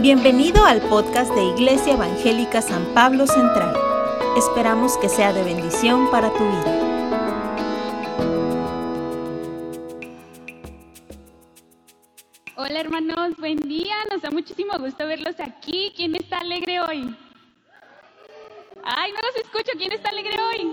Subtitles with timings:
[0.00, 3.74] Bienvenido al podcast de Iglesia Evangélica San Pablo Central.
[4.36, 6.88] Esperamos que sea de bendición para tu vida.
[12.54, 15.92] Hola hermanos, buen día, nos da muchísimo gusto verlos aquí.
[15.96, 17.16] ¿Quién está alegre hoy?
[18.84, 20.72] Ay, no los escucho, ¿quién está alegre hoy?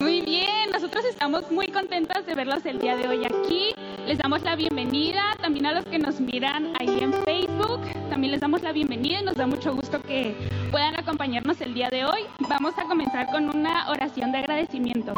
[0.00, 3.72] Muy bien, nosotros estamos muy contentos de verlos el día de hoy aquí.
[4.08, 7.82] Les damos la bienvenida también a los que nos miran ahí en Facebook.
[8.08, 10.34] También les damos la bienvenida y nos da mucho gusto que
[10.70, 12.22] puedan acompañarnos el día de hoy.
[12.48, 15.12] Vamos a comenzar con una oración de agradecimiento.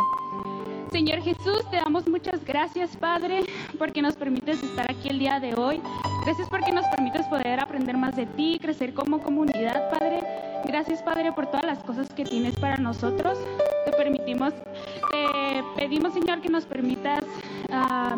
[0.90, 3.44] Señor Jesús, te damos muchas gracias, Padre,
[3.78, 5.80] porque nos permites estar aquí el día de hoy.
[6.24, 10.20] Gracias porque nos permites poder aprender más de ti, crecer como comunidad, Padre.
[10.64, 13.38] Gracias, Padre, por todas las cosas que tienes para nosotros.
[13.84, 14.52] Te permitimos,
[15.12, 17.24] te pedimos, Señor, que nos permitas
[17.70, 18.16] ah,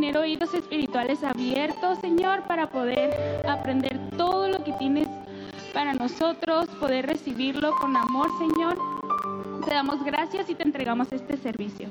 [0.00, 5.06] tener oídos espirituales abiertos, Señor, para poder aprender todo lo que tienes
[5.74, 8.78] para nosotros, poder recibirlo con amor, Señor.
[9.62, 11.90] Te damos gracias y te entregamos este servicio.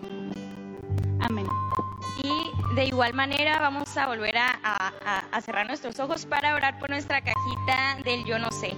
[1.20, 1.46] Amén.
[2.24, 4.58] Y de igual manera vamos a volver a,
[5.32, 8.74] a, cerrar nuestros ojos para orar por nuestra cajita del yo no sé.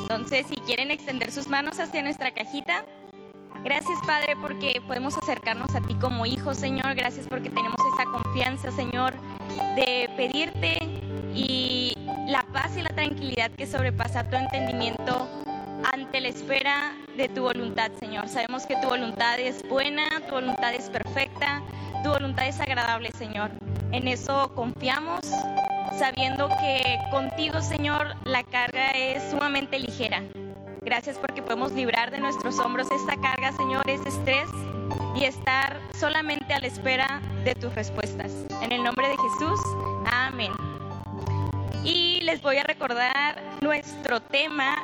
[0.00, 2.84] Entonces, si quieren extender sus manos hacia nuestra cajita,
[3.62, 6.94] Gracias, Padre, porque podemos acercarnos a ti como hijos, Señor.
[6.94, 9.14] Gracias porque tenemos esa confianza, Señor,
[9.76, 10.78] de pedirte
[11.34, 11.94] y
[12.26, 15.28] la paz y la tranquilidad que sobrepasa tu entendimiento
[15.92, 18.28] ante la espera de tu voluntad, Señor.
[18.28, 21.62] Sabemos que tu voluntad es buena, tu voluntad es perfecta,
[22.02, 23.50] tu voluntad es agradable, Señor.
[23.92, 25.20] En eso confiamos,
[25.98, 30.22] sabiendo que contigo, Señor, la carga es sumamente ligera.
[30.84, 34.50] Gracias porque podemos librar de nuestros hombros esta carga, Señor, ese estrés
[35.16, 38.30] y estar solamente a la espera de tus respuestas.
[38.60, 39.60] En el nombre de Jesús,
[40.04, 40.52] amén.
[41.84, 44.76] Y les voy a recordar nuestro tema,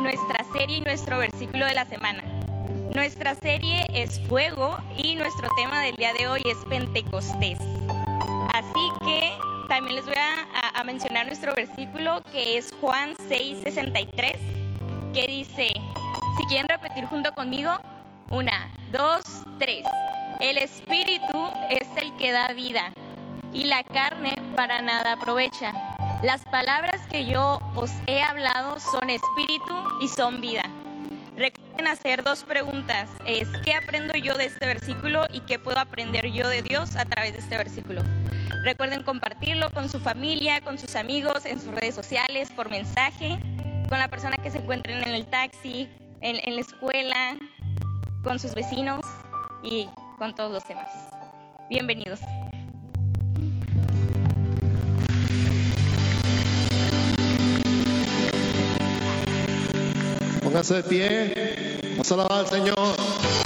[0.00, 2.22] nuestra serie y nuestro versículo de la semana.
[2.94, 7.58] Nuestra serie es fuego y nuestro tema del día de hoy es Pentecostés.
[8.54, 9.32] Así que
[9.68, 14.61] también les voy a, a mencionar nuestro versículo que es Juan 6:63
[15.12, 15.68] que dice,
[16.38, 17.78] si quieren repetir junto conmigo,
[18.30, 19.22] una, dos,
[19.58, 19.84] tres.
[20.40, 22.92] El espíritu es el que da vida
[23.52, 25.72] y la carne para nada aprovecha.
[26.22, 30.62] Las palabras que yo os he hablado son espíritu y son vida.
[31.36, 33.10] Recuerden hacer dos preguntas.
[33.26, 37.04] Es, ¿qué aprendo yo de este versículo y qué puedo aprender yo de Dios a
[37.04, 38.02] través de este versículo?
[38.64, 43.38] Recuerden compartirlo con su familia, con sus amigos, en sus redes sociales, por mensaje
[43.92, 45.86] con la persona que se encuentren en el taxi,
[46.22, 47.36] en, la escuela,
[48.24, 49.02] con sus vecinos
[49.62, 49.86] y
[50.16, 50.88] con todos los demás.
[51.68, 52.20] Bienvenidos.
[60.42, 63.41] Póngase de pie, vamos al Señor.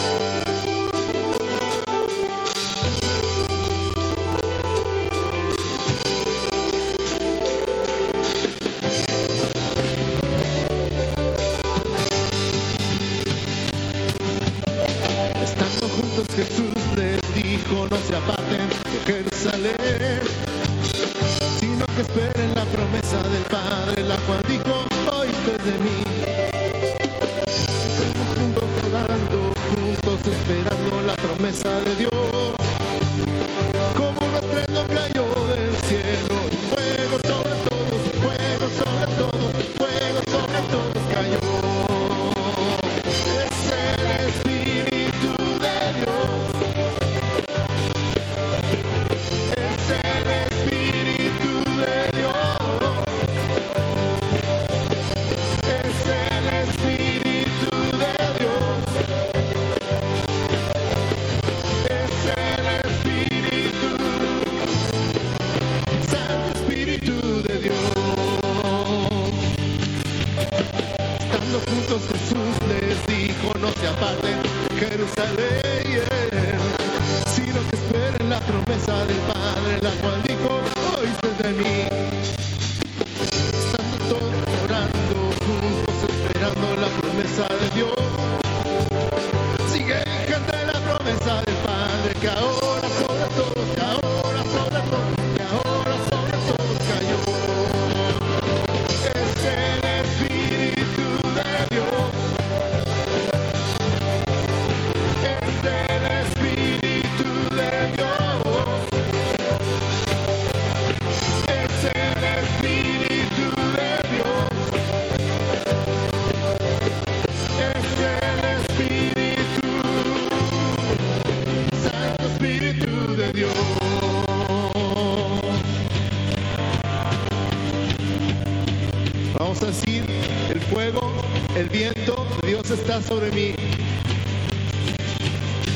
[133.02, 133.54] Sobre mí.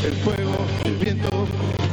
[0.04, 1.46] El fuego, el viento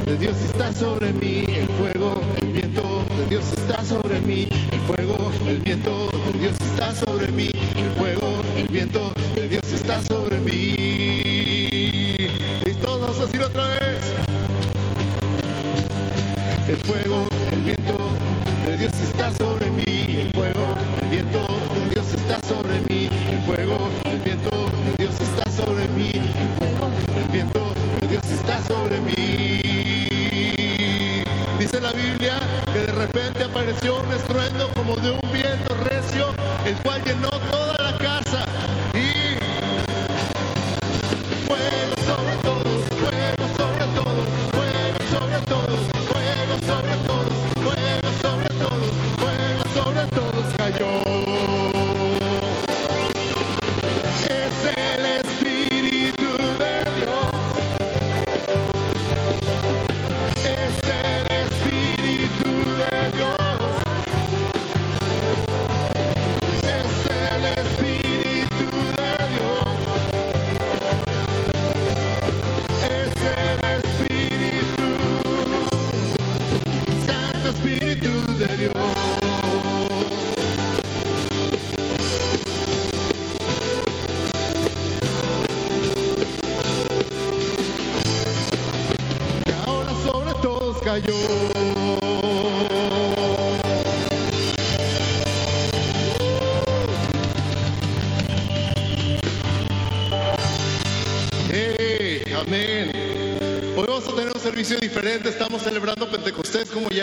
[0.05, 1.43] de Dios está sobre mí.
[1.47, 4.47] El fuego, el viento de Dios está sobre mí.
[4.71, 7.49] El fuego, el viento de Dios está sobre mí.
[7.75, 10.75] El fuego, el viento de Dios está sobre mí.
[12.65, 14.13] Y todos vamos a decir otra vez.
[16.69, 17.97] El fuego, el viento
[18.65, 20.21] de Dios está sobre mí.
[20.21, 21.39] El fuego, el viento
[21.73, 23.09] de Dios está sobre mí.
[23.29, 23.89] El fuego,
[28.67, 29.36] sobre mí.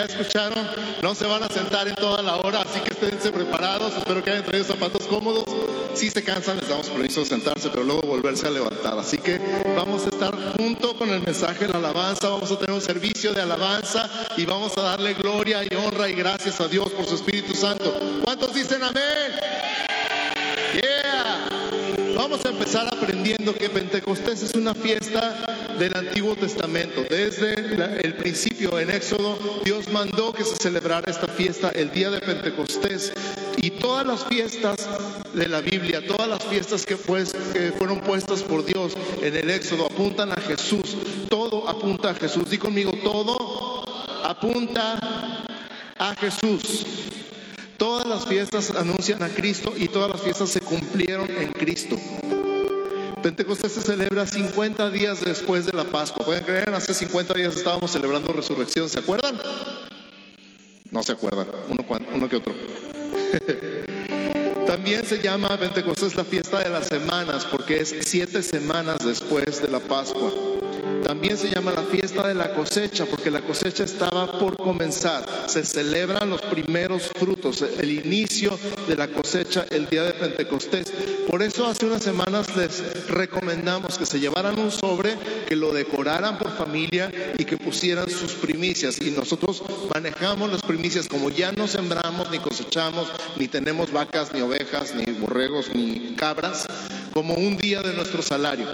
[0.05, 0.67] Escucharon.
[1.03, 3.97] No se van a sentar en toda la hora, así que esténse preparados.
[3.97, 5.45] Espero que hayan traído zapatos cómodos.
[5.95, 8.99] Si se cansan, les damos permiso de sentarse, pero luego volverse a levantar.
[8.99, 9.41] Así que
[9.77, 12.29] vamos a estar junto con el mensaje de la alabanza.
[12.29, 16.15] Vamos a tener un servicio de alabanza y vamos a darle gloria y honra y
[16.15, 17.95] gracias a Dios por su Espíritu Santo.
[18.23, 19.33] ¿Cuántos dicen amén?
[20.75, 22.15] Yeah.
[22.17, 27.05] Vamos a empezar aprendiendo que Pentecostés es una fiesta del Antiguo Testamento.
[27.09, 27.55] Desde
[28.05, 33.13] el principio en Éxodo, Dios mandó que se celebrara esta fiesta el día de Pentecostés.
[33.57, 34.89] Y todas las fiestas
[35.33, 38.93] de la Biblia, todas las fiestas que, que fueron puestas por Dios
[39.23, 40.97] en el Éxodo apuntan a Jesús.
[41.29, 42.49] Todo apunta a Jesús.
[42.51, 43.85] Di conmigo, todo
[44.25, 44.99] apunta
[45.99, 46.87] a Jesús.
[47.77, 51.97] Todas las fiestas anuncian a Cristo y todas las fiestas se cumplieron en Cristo.
[53.25, 56.27] Pentecostés se celebra 50 días después de la Pascua.
[56.27, 56.69] ¿Pueden creer?
[56.75, 58.87] Hace 50 días estábamos celebrando resurrección.
[58.91, 59.41] ¿Se acuerdan?
[60.91, 61.47] No se acuerdan.
[61.71, 62.53] Uno, uno que otro.
[64.67, 69.69] También se llama Pentecostés la fiesta de las semanas porque es siete semanas después de
[69.69, 70.33] la Pascua.
[71.05, 75.25] También se llama la fiesta de la cosecha porque la cosecha estaba por comenzar.
[75.47, 78.59] Se celebran los primeros frutos, el inicio
[78.89, 80.91] de la cosecha el día de Pentecostés.
[81.29, 85.15] Por eso hace unas semanas les recomendamos que se llevaran un sobre,
[85.47, 88.99] que lo decoraran por familia y que pusieran sus primicias.
[89.01, 89.63] Y nosotros
[89.93, 94.54] manejamos las primicias como ya no sembramos ni cosechamos, ni tenemos vacas, ni ovejas,
[94.95, 96.69] ni borregos, ni cabras,
[97.13, 98.67] como un día de nuestro salario.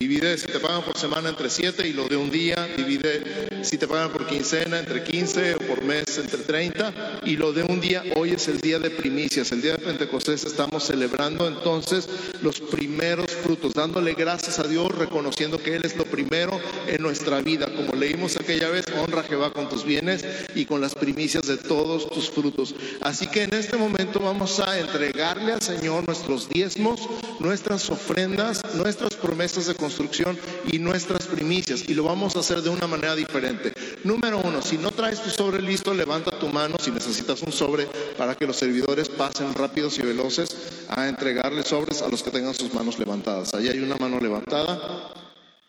[0.00, 3.76] Divide si te pagan por semana entre 7 y lo de un día, divide si
[3.76, 7.82] te pagan por quincena entre 15 o por mes entre 30 y lo de un
[7.82, 12.08] día, hoy es el día de primicias, el día de Pentecostés estamos celebrando entonces
[12.40, 17.42] los primeros frutos, dándole gracias a Dios, reconociendo que Él es lo primero en nuestra
[17.42, 21.58] vida, como leímos aquella vez, honra Jehová con tus bienes y con las primicias de
[21.58, 22.74] todos tus frutos.
[23.02, 27.06] Así que en este momento vamos a entregarle al Señor nuestros diezmos,
[27.38, 30.38] nuestras ofrendas, nuestras promesas de construcción
[30.70, 31.88] y nuestras primicias.
[31.88, 33.72] Y lo vamos a hacer de una manera diferente.
[34.04, 37.86] Número uno, si no traes tu sobre listo, levanta tu mano si necesitas un sobre
[38.16, 42.54] para que los servidores pasen rápidos y veloces a entregarle sobres a los que tengan
[42.54, 43.52] sus manos levantadas.
[43.54, 45.10] Ahí hay una mano levantada.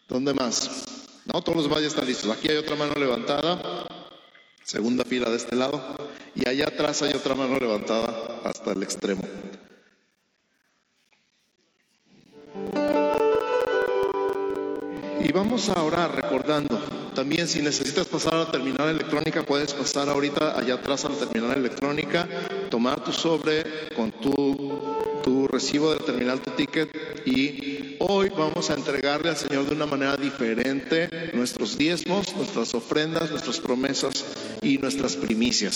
[0.08, 0.70] ¿Dónde más?
[1.26, 2.30] No, todos los demás ya están listos.
[2.30, 3.88] Aquí hay otra mano levantada.
[4.64, 5.82] Segunda fila de este lado.
[6.36, 9.24] Y allá atrás hay otra mano levantada hasta el extremo.
[15.24, 16.80] Y vamos a orar recordando.
[17.16, 21.16] También si necesitas pasar a la terminal electrónica, puedes pasar ahorita allá atrás a la
[21.16, 22.28] terminal electrónica,
[22.70, 23.64] tomar tu sobre
[23.96, 24.82] con tu,
[25.24, 26.90] tu recibo de terminal, tu ticket
[27.26, 33.30] y Hoy vamos a entregarle al Señor de una manera diferente nuestros diezmos, nuestras ofrendas,
[33.30, 34.26] nuestras promesas
[34.64, 35.76] y nuestras primicias.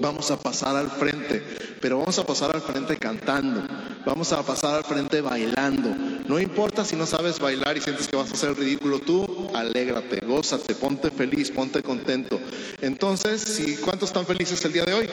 [0.00, 1.42] Vamos a pasar al frente,
[1.80, 3.62] pero vamos a pasar al frente cantando,
[4.06, 5.94] vamos a pasar al frente bailando.
[6.26, 10.24] No importa si no sabes bailar y sientes que vas a hacer ridículo, tú alégrate,
[10.24, 12.38] gózate, ponte feliz, ponte contento.
[12.80, 15.10] Entonces, si, ¿cuántos están felices el día de hoy?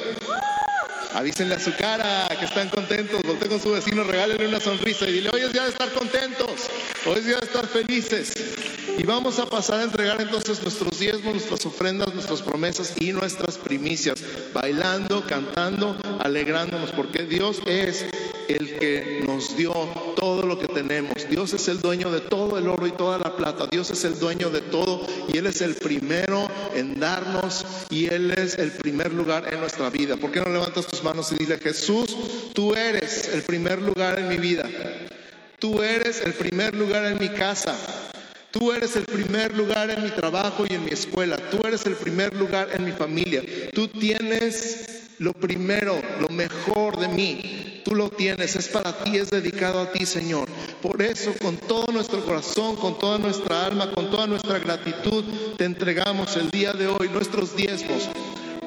[1.15, 5.13] Avísenle a su cara que están contentos, volteen con su vecino, regálenle una sonrisa y
[5.13, 6.50] dile, hoy es día de estar contentos,
[7.05, 8.34] hoy es día de estar felices.
[8.98, 13.57] Y vamos a pasar a entregar entonces nuestros diezmos, nuestras ofrendas, nuestras promesas y nuestras
[13.57, 14.22] primicias,
[14.53, 18.05] bailando, cantando, alegrándonos, porque Dios es
[18.48, 19.74] el que nos dio
[20.15, 21.13] todo lo que tenemos.
[21.29, 23.67] Dios es el dueño de todo el oro y toda la plata.
[23.67, 28.31] Dios es el dueño de todo y Él es el primero en darnos y Él
[28.31, 30.17] es el primer lugar en nuestra vida.
[30.17, 32.17] ¿Por qué no levantas tus manos y dile, Jesús,
[32.53, 34.67] tú eres el primer lugar en mi vida?
[35.59, 37.77] Tú eres el primer lugar en mi casa.
[38.51, 41.38] Tú eres el primer lugar en mi trabajo y en mi escuela.
[41.51, 43.43] Tú eres el primer lugar en mi familia.
[43.74, 47.81] Tú tienes lo primero, lo mejor de mí.
[47.85, 50.50] Tú lo tienes, es para ti, es dedicado a ti, Señor.
[50.81, 55.24] Por eso, con todo nuestro corazón, con toda nuestra alma, con toda nuestra gratitud,
[55.55, 58.09] te entregamos el día de hoy nuestros diezmos,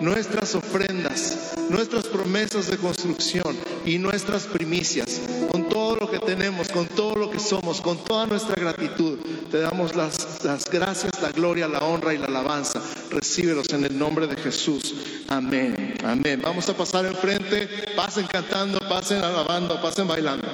[0.00, 6.86] nuestras ofrendas, nuestras promesas de construcción y nuestras primicias, con todo lo que tenemos, con
[6.86, 9.18] todo lo que somos, con toda nuestra gratitud.
[9.50, 12.82] Te damos las, las gracias, la gloria, la honra y la alabanza.
[13.10, 14.94] Recíbelos en el nombre de Jesús.
[15.28, 15.94] Amén.
[16.04, 16.40] Amén.
[16.42, 17.68] Vamos a pasar enfrente.
[17.96, 20.47] Pasen cantando, pasen alabando, pasen bailando.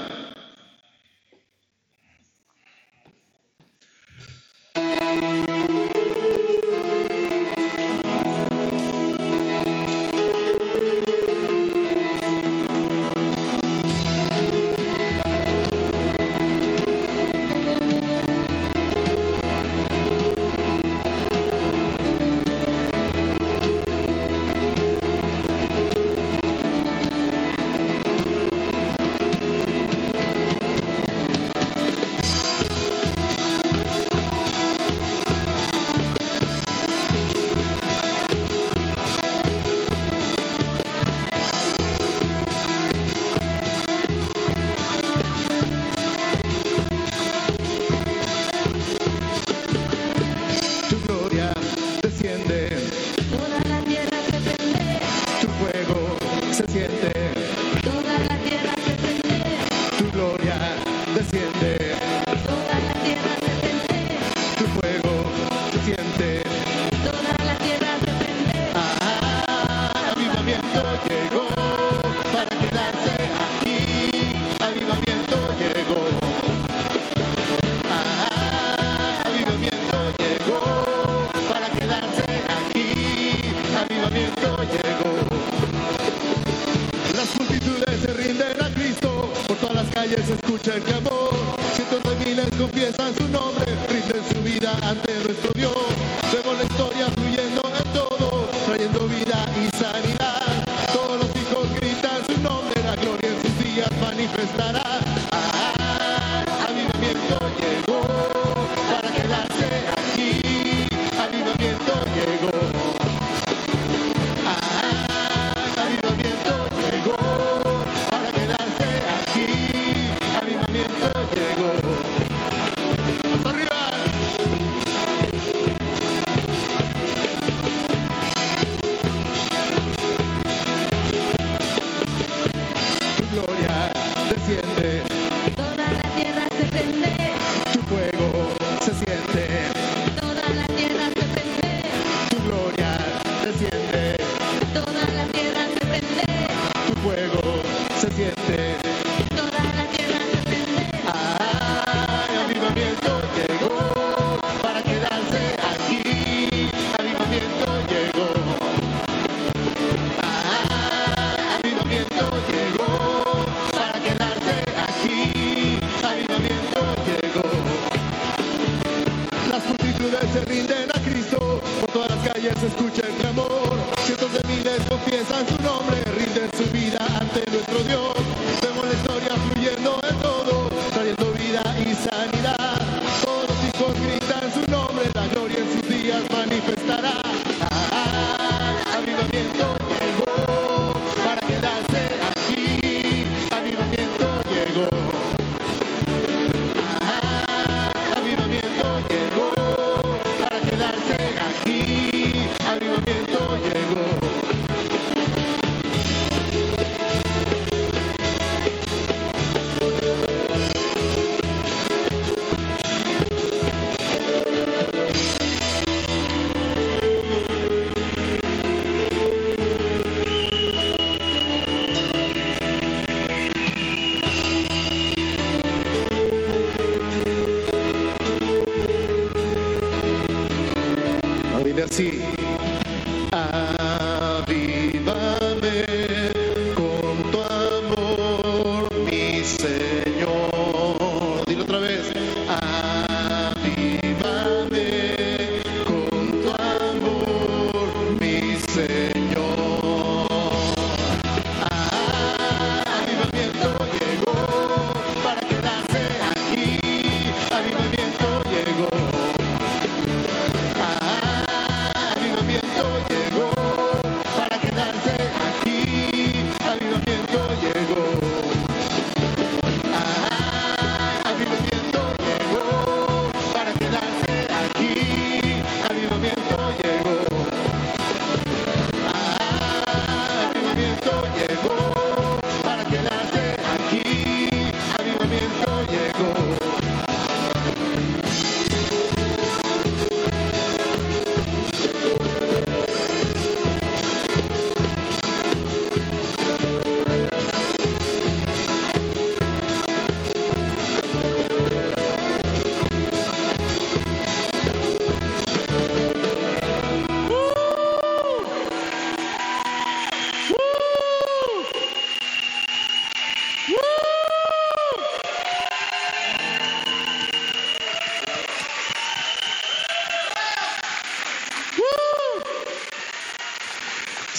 [169.64, 173.78] Las multitudes se rinden a Cristo, por todas las calles se escucha el clamor.
[174.04, 178.13] Cientos de miles confiesan su nombre, rinden su vida ante nuestro Dios.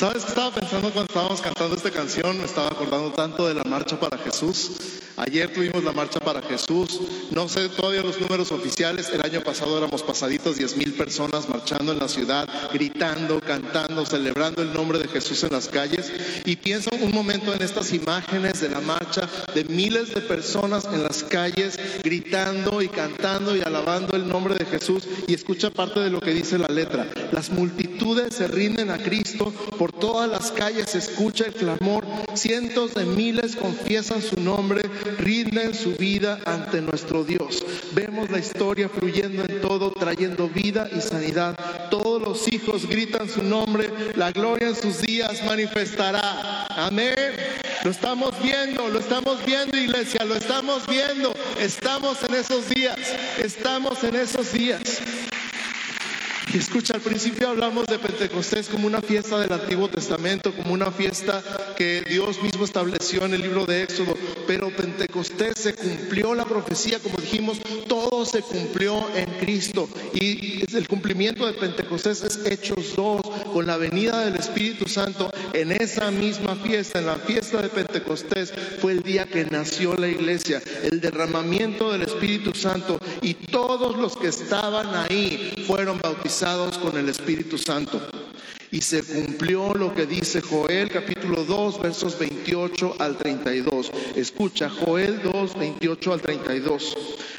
[0.05, 2.37] ¿Sabes qué estaba pensando cuando estábamos cantando esta canción?
[2.37, 5.01] Me estaba acordando tanto de la marcha para Jesús.
[5.17, 6.99] Ayer tuvimos la marcha para Jesús.
[7.31, 9.09] No sé todavía los números oficiales.
[9.09, 14.61] El año pasado éramos pasaditos 10 mil personas marchando en la ciudad, gritando, cantando, celebrando
[14.61, 16.11] el nombre de Jesús en las calles.
[16.45, 21.01] Y pienso un momento en estas imágenes de la marcha de miles de personas en
[21.01, 25.07] las calles gritando y cantando y alabando el nombre de Jesús.
[25.27, 27.07] Y escucha parte de lo que dice la letra.
[27.31, 27.84] Las multitudes
[28.29, 29.53] se rinden a Cristo.
[29.77, 32.05] Por todas las calles se escucha el clamor.
[32.33, 34.83] Cientos de miles confiesan su nombre
[35.17, 37.65] rinden su vida ante nuestro Dios.
[37.93, 41.57] Vemos la historia fluyendo en todo, trayendo vida y sanidad.
[41.89, 46.67] Todos los hijos gritan su nombre, la gloria en sus días manifestará.
[46.69, 47.15] Amén.
[47.83, 51.33] Lo estamos viendo, lo estamos viendo iglesia, lo estamos viendo.
[51.59, 52.97] Estamos en esos días,
[53.41, 55.01] estamos en esos días.
[56.55, 61.43] Escucha, al principio hablamos de Pentecostés como una fiesta del Antiguo Testamento, como una fiesta
[61.75, 64.13] que Dios mismo estableció en el libro de Éxodo,
[64.47, 69.89] pero Pentecostés se cumplió la profecía, como dijimos, todo se cumplió en Cristo.
[70.13, 75.73] Y el cumplimiento de Pentecostés es Hechos 2, con la venida del Espíritu Santo en
[75.73, 80.61] esa misma fiesta, en la fiesta de Pentecostés, fue el día que nació la iglesia,
[80.83, 87.09] el derramamiento del Espíritu Santo y todos los que estaban ahí fueron bautizados con el
[87.09, 87.99] Espíritu Santo.
[88.69, 93.91] Y se cumplió lo que dice Joel capítulo 2 versos 28 al 32.
[94.15, 96.97] Escucha, Joel 2, 28 al 32.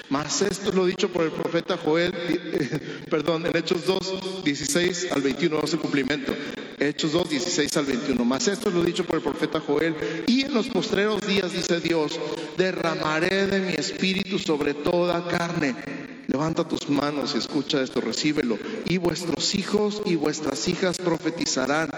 [0.08, 2.12] Más esto es lo dicho por el profeta Joel,
[3.08, 6.34] perdón, en Hechos 2, 16 al 21, no se cumplimiento.
[6.76, 8.24] Hechos 2, 16 al 21.
[8.24, 9.94] Más esto es lo dicho por el profeta Joel.
[10.26, 12.18] Y en los postreros días, dice Dios,
[12.56, 15.76] derramaré de mi espíritu sobre toda carne
[16.26, 18.58] Levanta tus manos y escucha esto, recíbelo.
[18.88, 21.88] Y vuestros hijos y vuestras hijas profetizarán.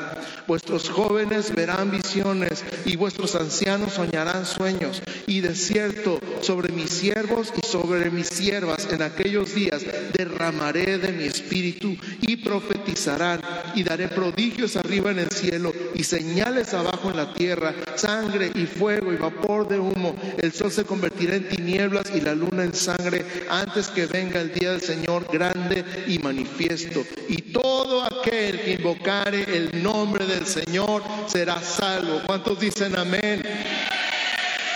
[0.46, 5.02] Vuestros jóvenes verán visiones y vuestros ancianos soñarán sueños.
[5.26, 11.12] Y de cierto, sobre mis siervos y sobre mis siervas en aquellos días derramaré de
[11.12, 13.40] mi espíritu y profetizarán.
[13.74, 18.66] Y daré prodigios arriba en el cielo y señales abajo en la tierra, sangre y
[18.66, 20.14] fuego y vapor de humo.
[20.36, 24.52] El sol se convertirá en tinieblas y la luna en sangre antes que venga el
[24.52, 27.04] día del Señor grande y manifiesto.
[27.28, 32.20] Y todo aquel que invocare el nombre del Señor será salvo.
[32.26, 33.42] ¿Cuántos dicen amén?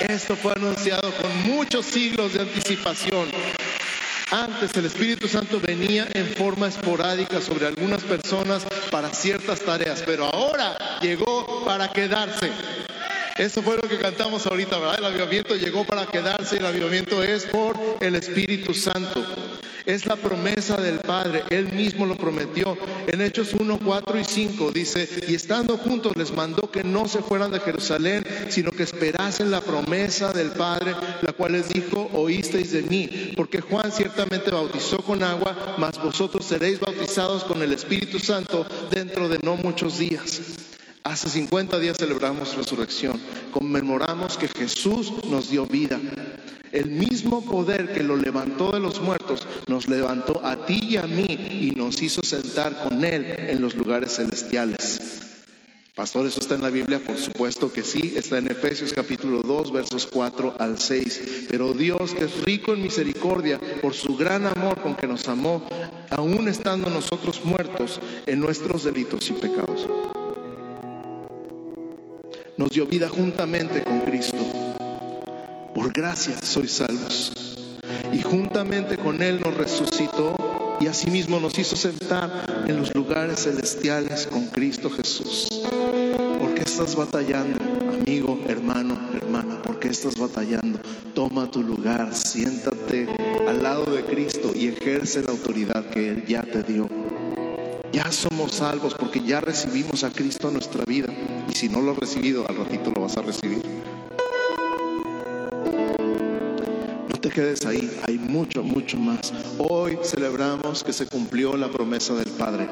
[0.08, 3.28] Esto fue anunciado con muchos siglos de anticipación.
[4.32, 10.24] Antes el Espíritu Santo venía en forma esporádica sobre algunas personas para ciertas tareas, pero
[10.24, 12.50] ahora llegó para quedarse.
[13.36, 15.00] Eso fue lo que cantamos ahorita, ¿verdad?
[15.00, 19.22] El avivamiento llegó para quedarse y el avivamiento es por el Espíritu Santo.
[19.84, 22.76] Es la promesa del Padre, Él mismo lo prometió.
[23.06, 27.20] En Hechos 1, 4 y 5 dice, y estando juntos les mandó que no se
[27.20, 32.72] fueran de Jerusalén, sino que esperasen la promesa del Padre, la cual les dijo, oísteis
[32.72, 38.18] de mí, porque Juan ciertamente bautizó con agua, mas vosotros seréis bautizados con el Espíritu
[38.18, 40.40] Santo dentro de no muchos días.
[41.04, 46.00] Hace 50 días celebramos resurrección, conmemoramos que Jesús nos dio vida.
[46.72, 51.02] El mismo poder que lo levantó de los muertos nos levantó a ti y a
[51.02, 55.20] mí y nos hizo sentar con Él en los lugares celestiales.
[55.94, 56.98] Pastor, ¿eso está en la Biblia?
[56.98, 61.46] Por supuesto que sí, está en Efesios capítulo 2, versos 4 al 6.
[61.50, 65.62] Pero Dios, que es rico en misericordia, por su gran amor con que nos amó,
[66.08, 69.86] aún estando nosotros muertos en nuestros delitos y pecados,
[72.56, 74.61] nos dio vida juntamente con Cristo
[75.74, 77.32] por gracia sois salvos.
[78.12, 80.36] Y juntamente con Él nos resucitó
[80.80, 85.48] y asimismo nos hizo sentar en los lugares celestiales con Cristo Jesús.
[86.38, 87.58] ¿Por qué estás batallando,
[88.00, 89.62] amigo, hermano, hermana?
[89.62, 90.80] ¿Por qué estás batallando?
[91.14, 93.08] Toma tu lugar, siéntate
[93.48, 96.88] al lado de Cristo y ejerce la autoridad que Él ya te dio.
[97.92, 101.12] Ya somos salvos porque ya recibimos a Cristo en nuestra vida.
[101.48, 103.62] Y si no lo has recibido, al ratito lo vas a recibir.
[107.22, 109.32] Te quedes ahí, hay mucho, mucho más.
[109.56, 112.68] Hoy celebramos que se cumplió la promesa del Padre.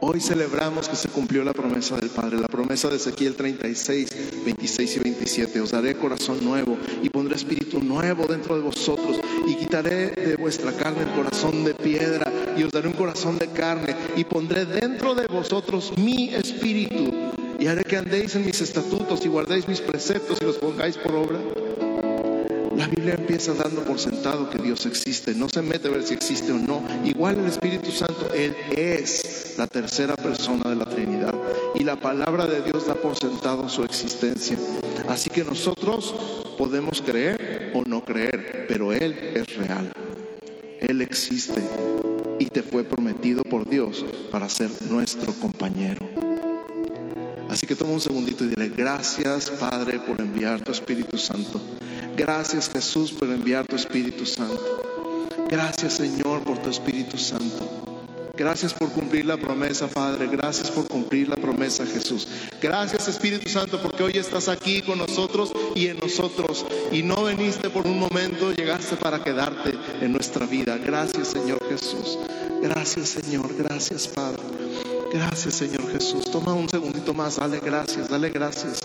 [0.00, 4.96] Hoy celebramos que se cumplió la promesa del Padre, la promesa de Ezequiel 36, 26
[4.96, 5.60] y 27.
[5.62, 10.72] Os daré corazón nuevo y pondré espíritu nuevo dentro de vosotros y quitaré de vuestra
[10.72, 15.14] carne el corazón de piedra y os daré un corazón de carne y pondré dentro
[15.14, 17.12] de vosotros mi espíritu
[17.58, 21.14] y haré que andéis en mis estatutos y guardéis mis preceptos y los pongáis por
[21.14, 21.40] obra
[22.78, 26.14] La Biblia empieza dando por sentado que Dios existe, no se mete a ver si
[26.14, 26.80] existe o no.
[27.04, 31.34] Igual el Espíritu Santo, Él es la tercera persona de la Trinidad
[31.74, 34.56] y la palabra de Dios da por sentado su existencia.
[35.08, 36.14] Así que nosotros
[36.56, 39.92] podemos creer o no creer, pero Él es real.
[40.80, 41.60] Él existe
[42.38, 46.08] y te fue prometido por Dios para ser nuestro compañero.
[47.50, 51.60] Así que toma un segundito y dile, gracias Padre por enviar tu Espíritu Santo.
[52.18, 54.82] Gracias Jesús por enviar tu Espíritu Santo.
[55.48, 57.78] Gracias Señor por tu Espíritu Santo.
[58.36, 60.28] Gracias por cumplir la promesa, Padre.
[60.28, 62.28] Gracias por cumplir la promesa, Jesús.
[62.62, 66.64] Gracias, Espíritu Santo, porque hoy estás aquí con nosotros y en nosotros.
[66.92, 70.78] Y no veniste por un momento, llegaste para quedarte en nuestra vida.
[70.78, 72.16] Gracias, Señor Jesús.
[72.62, 73.56] Gracias, Señor.
[73.56, 74.42] Gracias, Padre.
[75.12, 76.24] Gracias, Señor Jesús.
[76.30, 77.36] Toma un segundito más.
[77.36, 78.80] Dale gracias, dale gracias.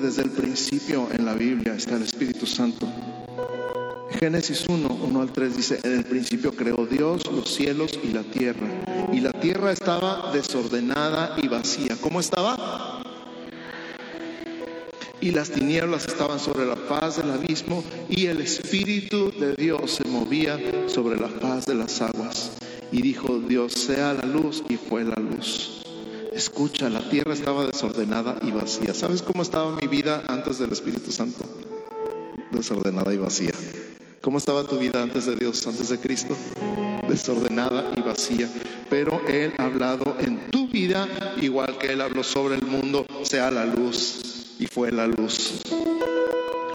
[0.00, 2.88] Desde el principio en la Biblia está el Espíritu Santo.
[4.18, 8.22] Génesis 1, 1 al 3 dice, en el principio creó Dios los cielos y la
[8.22, 8.66] tierra.
[9.12, 11.98] Y la tierra estaba desordenada y vacía.
[12.00, 13.02] ¿Cómo estaba?
[15.20, 20.04] Y las tinieblas estaban sobre la faz del abismo y el Espíritu de Dios se
[20.04, 22.52] movía sobre la faz de las aguas.
[22.90, 25.81] Y dijo Dios, sea la luz y fue la luz.
[26.34, 28.94] Escucha, la tierra estaba desordenada y vacía.
[28.94, 31.44] ¿Sabes cómo estaba mi vida antes del Espíritu Santo?
[32.50, 33.52] Desordenada y vacía.
[34.22, 36.34] ¿Cómo estaba tu vida antes de Dios, antes de Cristo?
[37.06, 38.48] Desordenada y vacía.
[38.88, 41.06] Pero Él ha hablado en tu vida,
[41.40, 44.56] igual que Él habló sobre el mundo, sea la luz.
[44.58, 45.60] Y fue la luz.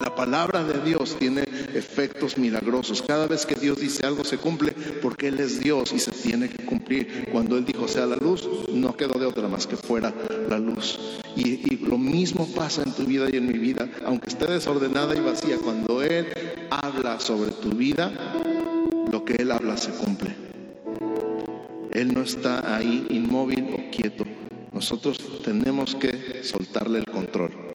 [0.00, 1.42] La palabra de Dios tiene
[1.74, 3.02] efectos milagrosos.
[3.02, 6.48] Cada vez que Dios dice algo se cumple porque Él es Dios y se tiene
[6.48, 7.28] que cumplir.
[7.32, 10.14] Cuando Él dijo sea la luz, no quedó de otra más que fuera
[10.48, 11.20] la luz.
[11.36, 13.88] Y, y lo mismo pasa en tu vida y en mi vida.
[14.04, 16.26] Aunque esté desordenada y vacía, cuando Él
[16.70, 18.12] habla sobre tu vida,
[19.10, 20.34] lo que Él habla se cumple.
[21.92, 24.24] Él no está ahí inmóvil o quieto.
[24.72, 27.67] Nosotros tenemos que soltarle el control.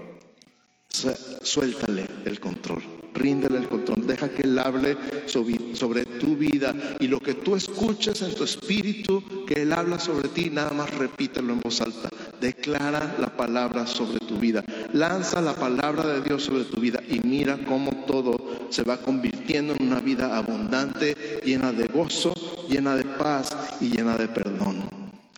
[0.94, 2.84] Suéltale el control,
[3.16, 8.22] ríndele el control, deja que Él hable sobre, tu vida y lo que tú escuches
[8.22, 12.10] en tu espíritu, que Él habla sobre ti, nada más repítelo en voz alta.
[12.40, 17.20] Declara la palabra sobre tu vida, lanza la palabra de Dios sobre tu vida y
[17.22, 22.36] mira cómo todo se va convirtiendo en una vida abundante, llena de gozo,
[22.70, 23.50] llena de paz
[23.82, 24.84] y llena de perdón.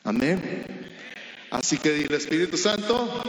[0.03, 0.84] Amén.
[1.55, 3.23] Así que dile, Espíritu Santo,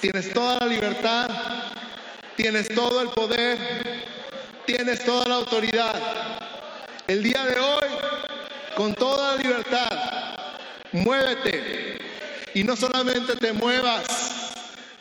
[0.00, 1.28] tienes toda la libertad,
[2.36, 3.58] tienes todo el poder,
[4.66, 6.00] tienes toda la autoridad.
[7.08, 7.88] El día de hoy,
[8.76, 9.90] con toda la libertad,
[10.92, 11.98] muévete.
[12.54, 14.52] Y no solamente te muevas,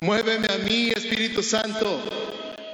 [0.02, 2.02] muéveme a mí, Espíritu Santo.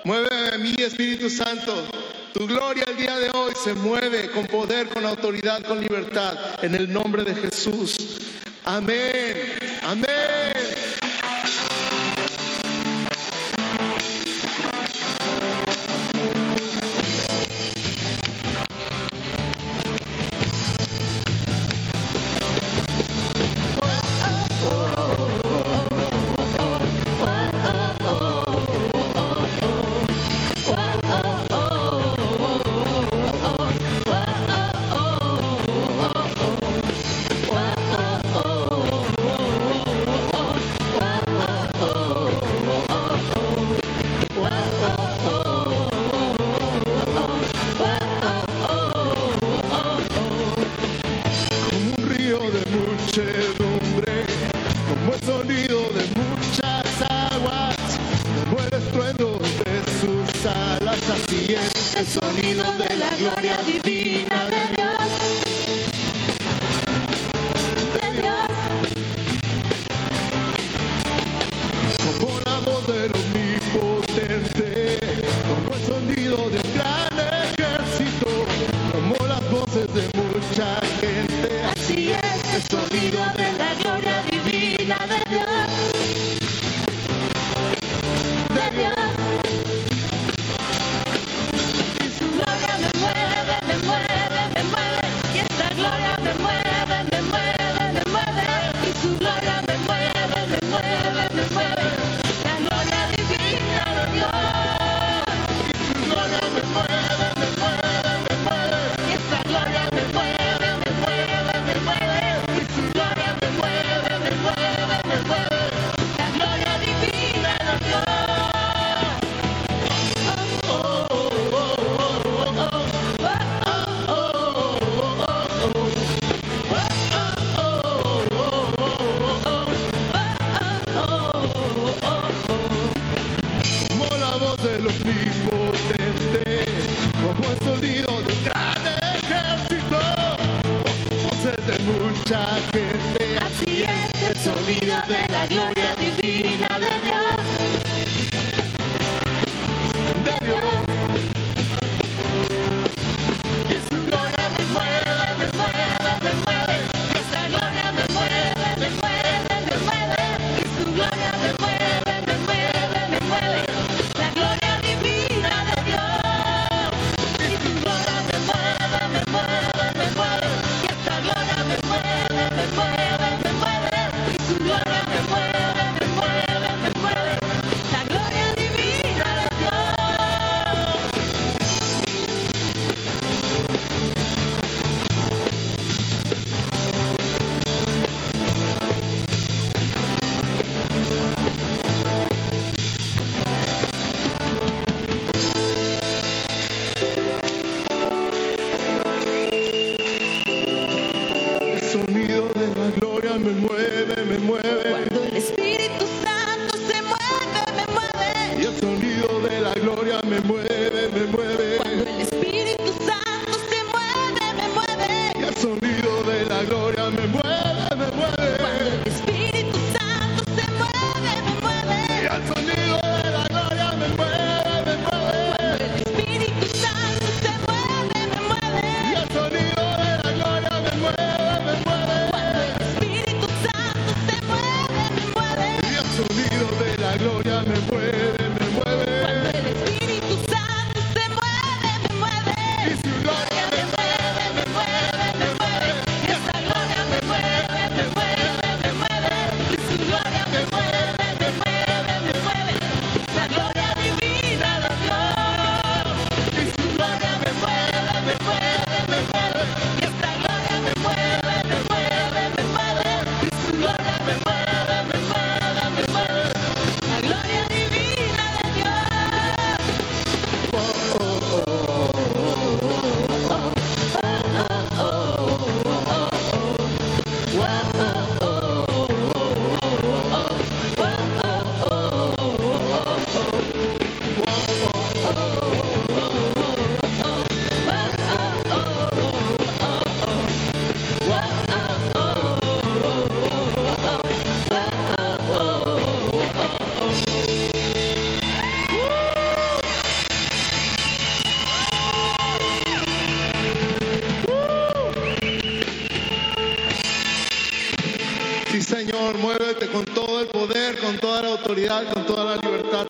[0.05, 1.85] Muéveme a mí, Espíritu Santo.
[2.33, 6.75] Tu gloria el día de hoy se mueve con poder, con autoridad, con libertad, en
[6.75, 8.34] el nombre de Jesús.
[8.65, 9.59] Amén.
[9.83, 10.34] Amén.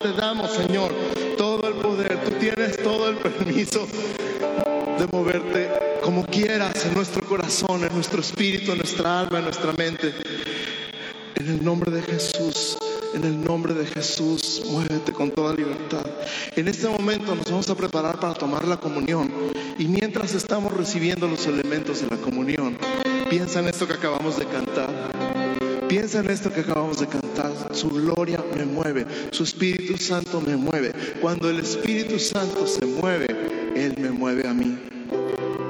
[0.06, 0.92] Te damos, Señor,
[1.36, 2.22] todo el poder.
[2.22, 3.88] Tú tienes todo el permiso
[4.98, 5.68] de moverte
[6.00, 10.14] como quieras en nuestro corazón, en nuestro espíritu, en nuestra alma, en nuestra mente.
[11.34, 12.78] En el nombre de Jesús,
[13.14, 16.06] en el nombre de Jesús, muévete con toda libertad.
[16.54, 19.28] En este momento nos vamos a preparar para tomar la comunión.
[19.76, 22.78] Y mientras estamos recibiendo los elementos de la comunión,
[23.28, 25.15] piensa en esto que acabamos de cantar.
[25.88, 27.52] Piensa en esto que acabamos de cantar.
[27.72, 30.92] Su gloria me mueve, su Espíritu Santo me mueve.
[31.20, 33.26] Cuando el Espíritu Santo se mueve,
[33.76, 34.78] Él me mueve a mí.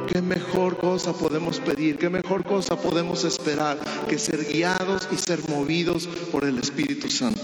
[0.09, 1.99] ¿Qué mejor cosa podemos pedir?
[1.99, 7.43] ¿Qué mejor cosa podemos esperar que ser guiados y ser movidos por el Espíritu Santo?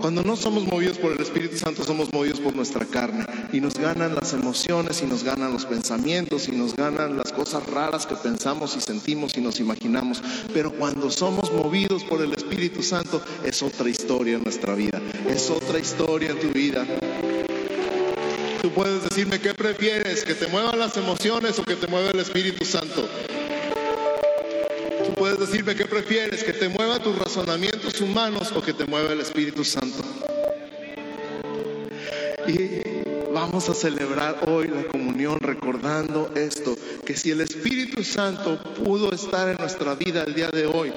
[0.00, 3.74] Cuando no somos movidos por el Espíritu Santo, somos movidos por nuestra carne y nos
[3.74, 8.14] ganan las emociones y nos ganan los pensamientos y nos ganan las cosas raras que
[8.14, 10.22] pensamos y sentimos y nos imaginamos.
[10.54, 15.50] Pero cuando somos movidos por el Espíritu Santo, es otra historia en nuestra vida, es
[15.50, 16.86] otra historia en tu vida.
[18.62, 22.20] Tú puedes decirme qué prefieres, que te muevan las emociones o que te mueva el
[22.20, 23.06] Espíritu Santo.
[25.16, 29.20] Puedes decirme qué prefieres, que te mueva tus razonamientos humanos o que te mueva el
[29.20, 30.02] Espíritu Santo.
[32.46, 32.80] Y
[33.32, 39.48] vamos a celebrar hoy la comunión recordando esto, que si el Espíritu Santo pudo estar
[39.48, 40.92] en nuestra vida el día de hoy,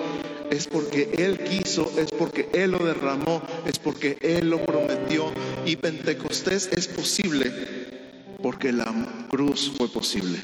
[0.49, 5.31] es porque Él quiso, es porque Él lo derramó, es porque Él lo prometió.
[5.65, 7.51] Y Pentecostés es posible
[8.41, 8.93] porque la
[9.29, 10.39] cruz fue posible.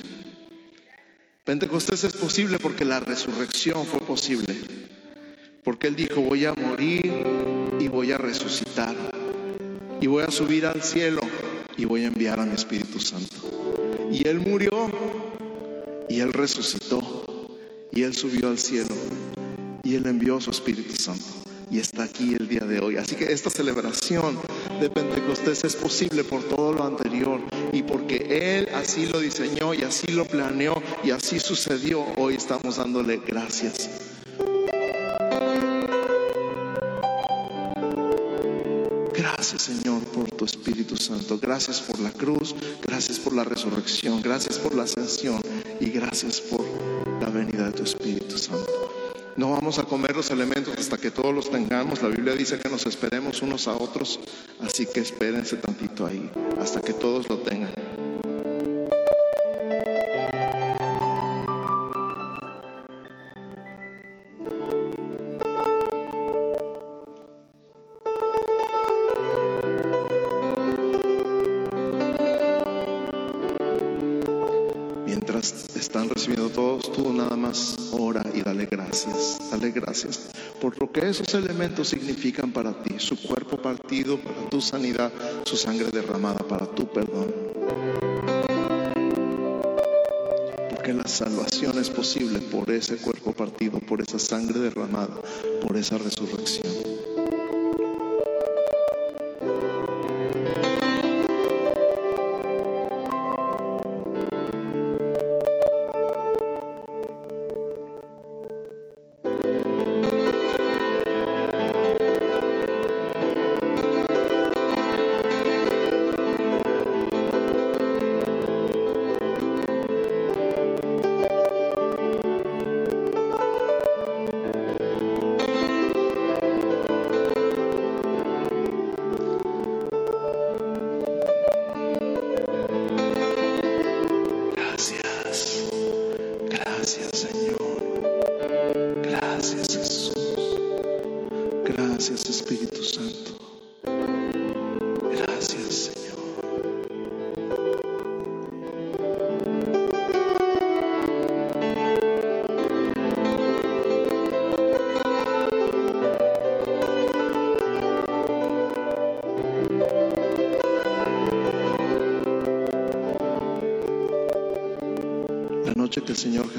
[1.44, 4.56] Pentecostés es posible porque la resurrección fue posible.
[5.64, 7.12] Porque Él dijo, voy a morir
[7.80, 8.96] y voy a resucitar.
[10.02, 11.22] Y voy a subir al cielo
[11.76, 13.36] y voy a enviar a mi Espíritu Santo.
[14.12, 14.92] Y Él murió
[16.08, 17.26] y Él resucitó
[17.92, 18.96] y Él subió al cielo
[19.84, 21.26] y Él envió a su Espíritu Santo.
[21.72, 22.98] y está aquí el día de hoy.
[22.98, 24.40] Así que esta celebración
[24.80, 29.84] de Pentecostés es posible por todo lo anterior y porque Él así lo diseñó y
[29.84, 32.06] así lo planeó y así sucedió.
[32.18, 33.90] Hoy estamos dándole gracias.
[39.14, 41.40] Gracias Señor por tu Espíritu Santo.
[41.42, 42.56] Gracias por la cruz.
[42.82, 44.22] Gracias por la resurrección.
[44.22, 45.42] Gracias por la ascensión.
[45.80, 46.66] Y gracias por
[47.22, 48.79] la venida de tu Espíritu Santo.
[49.36, 52.02] No vamos a comer los elementos hasta que todos los tengamos.
[52.02, 54.20] La Biblia dice que nos esperemos unos a otros.
[54.62, 57.89] Así que espérense tantito ahí hasta que todos lo tengan.
[80.90, 82.96] Por lo que esos elementos significan para ti.
[82.98, 85.12] Su cuerpo partido para tu sanidad,
[85.44, 87.34] su sangre derramada para tu perdón.
[90.70, 95.16] Porque la salvación es posible por ese cuerpo partido, por esa sangre derramada,
[95.62, 96.89] por esa resurrección.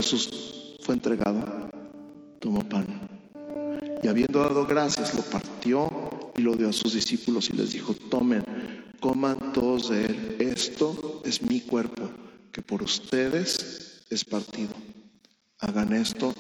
[0.01, 1.68] Jesús fue entregado,
[2.38, 2.86] tomó pan
[4.03, 5.90] y habiendo dado gracias, lo partió
[6.38, 8.42] y lo dio a sus discípulos y les dijo, tomen,
[8.98, 10.36] coman todos de él.
[10.38, 12.09] Esto es mi cuerpo,
[12.51, 14.72] que por ustedes es partido.
[15.59, 16.32] Hagan esto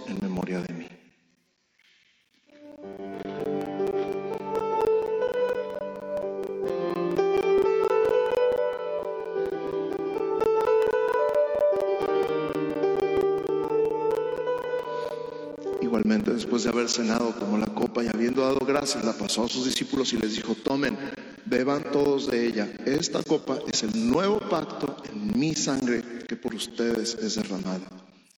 [16.40, 19.66] después de haber cenado como la copa y habiendo dado gracias, la pasó a sus
[19.66, 20.96] discípulos y les dijo, tomen,
[21.44, 22.66] beban todos de ella.
[22.86, 27.86] Esta copa es el nuevo pacto en mi sangre que por ustedes es derramada.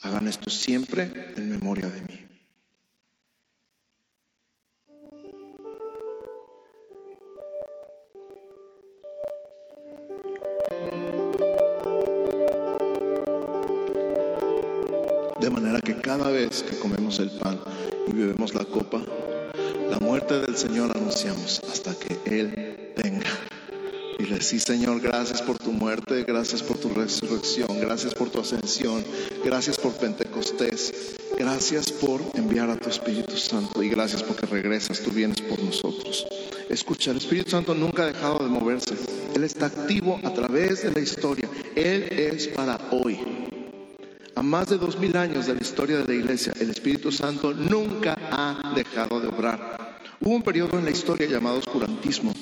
[0.01, 2.19] Hagan esto siempre en memoria de mí.
[15.41, 17.61] De manera que cada vez que comemos el pan
[18.07, 19.03] y bebemos la copa,
[19.91, 23.31] la muerte del Señor anunciamos hasta que Él venga.
[24.19, 29.05] Dile, sí Señor, gracias por tu muerte, gracias por tu resurrección, gracias por tu ascensión,
[29.45, 35.11] gracias por Pentecostés, gracias por enviar a tu Espíritu Santo y gracias porque regresas, tú
[35.11, 36.27] vienes por nosotros.
[36.69, 38.95] Escucha, el Espíritu Santo nunca ha dejado de moverse,
[39.35, 43.12] Él está activo a través de la historia, Él es para hoy.
[44.53, 48.19] Más de dos mil años de la historia de la iglesia, el Espíritu Santo nunca
[48.31, 49.97] ha dejado de obrar.
[50.21, 52.35] Hubo un periodo en la historia llamado oscurantismo.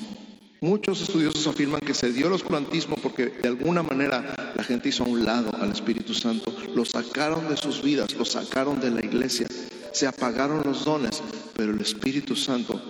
[0.59, 5.05] Muchos estudiosos afirman que se dio el oscurantismo porque de alguna manera la gente hizo
[5.05, 8.99] a un lado al Espíritu Santo, lo sacaron de sus vidas, lo sacaron de la
[8.99, 9.47] iglesia,
[9.93, 11.23] se apagaron los dones,
[11.55, 12.81] pero el Espíritu Santo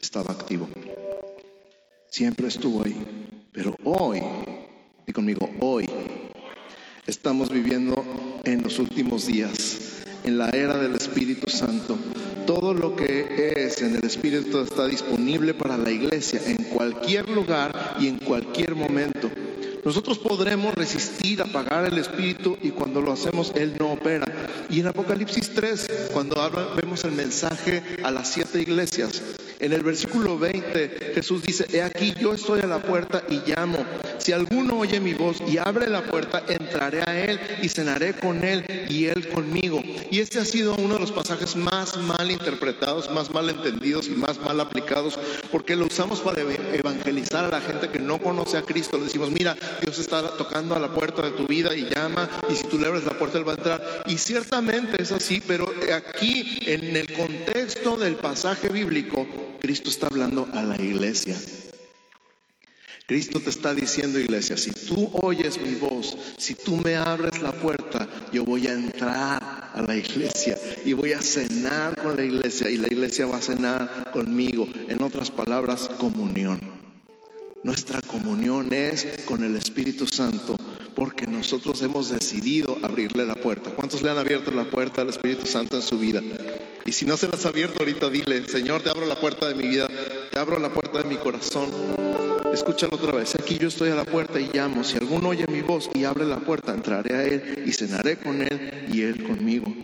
[0.00, 0.66] estaba activo.
[2.08, 2.96] Siempre estuvo ahí.
[3.52, 4.22] Pero hoy,
[7.22, 8.04] Estamos viviendo
[8.42, 9.78] en los últimos días,
[10.24, 11.96] en la era del Espíritu Santo.
[12.48, 17.94] Todo lo que es en el Espíritu está disponible para la iglesia en cualquier lugar
[18.00, 19.30] y en cualquier momento.
[19.84, 24.26] Nosotros podremos resistir, apagar el Espíritu y cuando lo hacemos Él no opera.
[24.68, 29.22] Y en Apocalipsis 3, cuando habla- vemos el mensaje a las siete iglesias,
[29.60, 33.78] en el versículo 20 Jesús dice, he aquí yo estoy a la puerta y llamo.
[34.22, 38.44] Si alguno oye mi voz y abre la puerta, entraré a él y cenaré con
[38.44, 39.82] él y él conmigo.
[40.12, 44.10] Y este ha sido uno de los pasajes más mal interpretados, más mal entendidos y
[44.10, 45.18] más mal aplicados,
[45.50, 48.96] porque lo usamos para evangelizar a la gente que no conoce a Cristo.
[48.96, 52.54] Le decimos, mira, Dios está tocando a la puerta de tu vida y llama, y
[52.54, 54.02] si tú le abres la puerta, él va a entrar.
[54.06, 59.26] Y ciertamente es así, pero aquí en el contexto del pasaje bíblico,
[59.60, 61.36] Cristo está hablando a la iglesia.
[63.12, 67.52] Cristo te está diciendo, iglesia, si tú oyes mi voz, si tú me abres la
[67.52, 72.70] puerta, yo voy a entrar a la iglesia y voy a cenar con la iglesia
[72.70, 74.66] y la iglesia va a cenar conmigo.
[74.88, 76.58] En otras palabras, comunión.
[77.62, 80.56] Nuestra comunión es con el Espíritu Santo
[80.96, 83.72] porque nosotros hemos decidido abrirle la puerta.
[83.72, 86.22] ¿Cuántos le han abierto la puerta al Espíritu Santo en su vida?
[86.86, 89.54] Y si no se las ha abierto ahorita, dile, Señor, te abro la puerta de
[89.54, 89.86] mi vida,
[90.32, 92.31] te abro la puerta de mi corazón.
[92.52, 93.34] Escúchalo otra vez.
[93.34, 94.84] Aquí yo estoy a la puerta y llamo.
[94.84, 98.42] Si alguno oye mi voz y abre la puerta, entraré a él y cenaré con
[98.42, 99.74] él y él conmigo.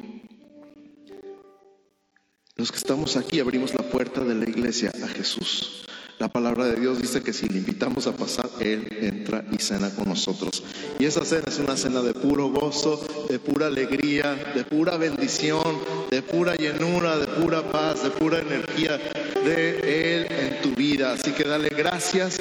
[2.56, 5.87] Los que estamos aquí abrimos la puerta de la iglesia a Jesús.
[6.18, 9.88] La palabra de Dios dice que si le invitamos a pasar, Él entra y cena
[9.94, 10.64] con nosotros.
[10.98, 15.78] Y esa cena es una cena de puro gozo, de pura alegría, de pura bendición,
[16.10, 18.98] de pura llenura, de pura paz, de pura energía
[19.44, 21.12] de Él en tu vida.
[21.12, 22.40] Así que dale gracias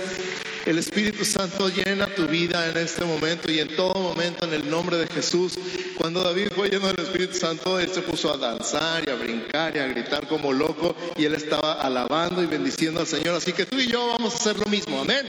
[0.67, 4.69] el Espíritu Santo llena tu vida en este momento y en todo momento en el
[4.69, 5.53] nombre de Jesús.
[5.97, 9.77] Cuando David fue lleno del Espíritu Santo, él se puso a danzar y a brincar
[9.77, 13.35] y a gritar como loco y él estaba alabando y bendiciendo al Señor.
[13.35, 14.99] Así que tú y yo vamos a hacer lo mismo.
[14.99, 15.25] Amén.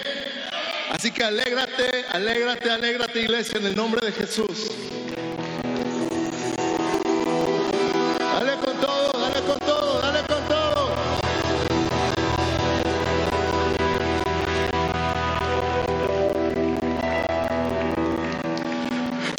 [0.91, 4.72] Así que alégrate, alégrate, alégrate iglesia en el nombre de Jesús.
[8.18, 10.57] Dale con todo, dale con todo, dale con todo.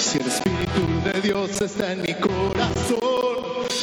[0.09, 2.97] Si el Espíritu de Dios está en mi corazón,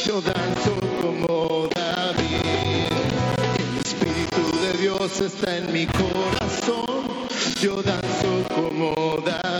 [0.05, 2.91] yo danzo como David.
[3.57, 7.05] El Espíritu de Dios está en mi corazón,
[7.61, 9.56] yo danzo como David.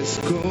[0.00, 0.49] Estruendo de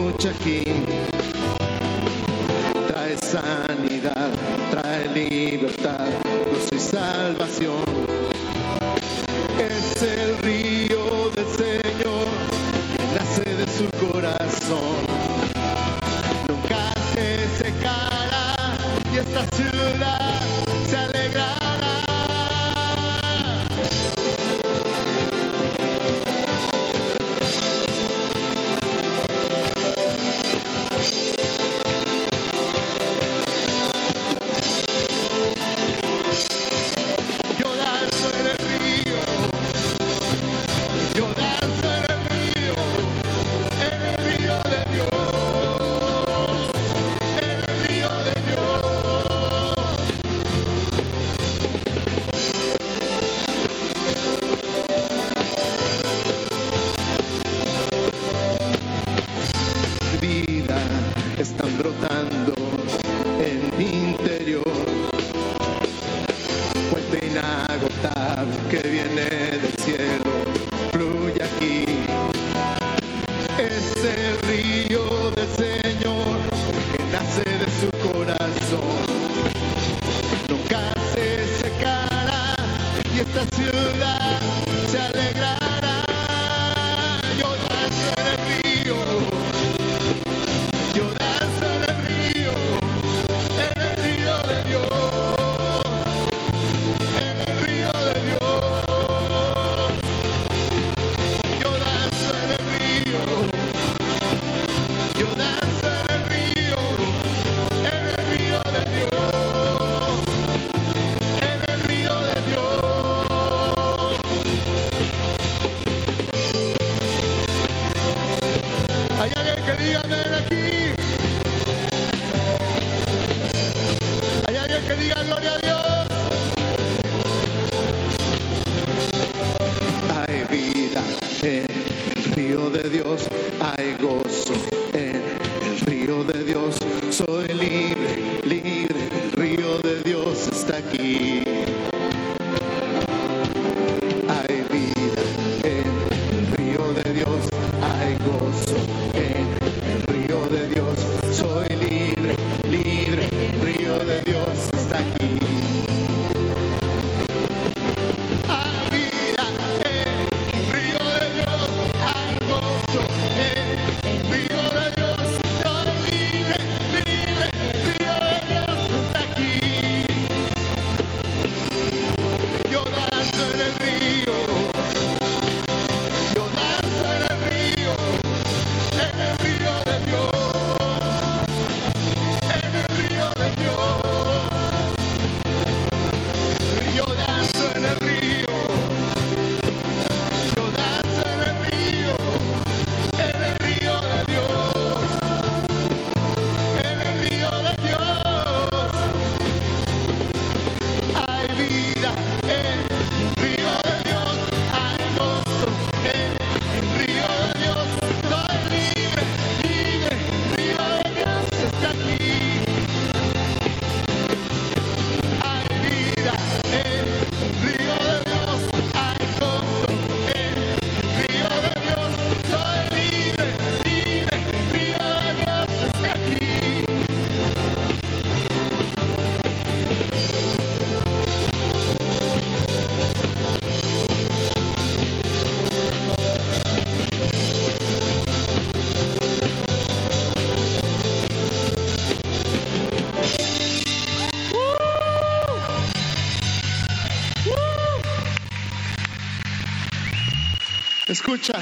[251.20, 251.59] Escucha,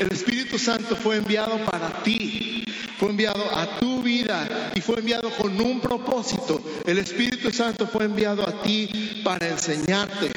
[0.00, 2.64] el Espíritu Santo fue enviado para ti,
[2.98, 6.60] fue enviado a tu vida y fue enviado con un propósito.
[6.84, 10.32] El Espíritu Santo fue enviado a ti para enseñarte,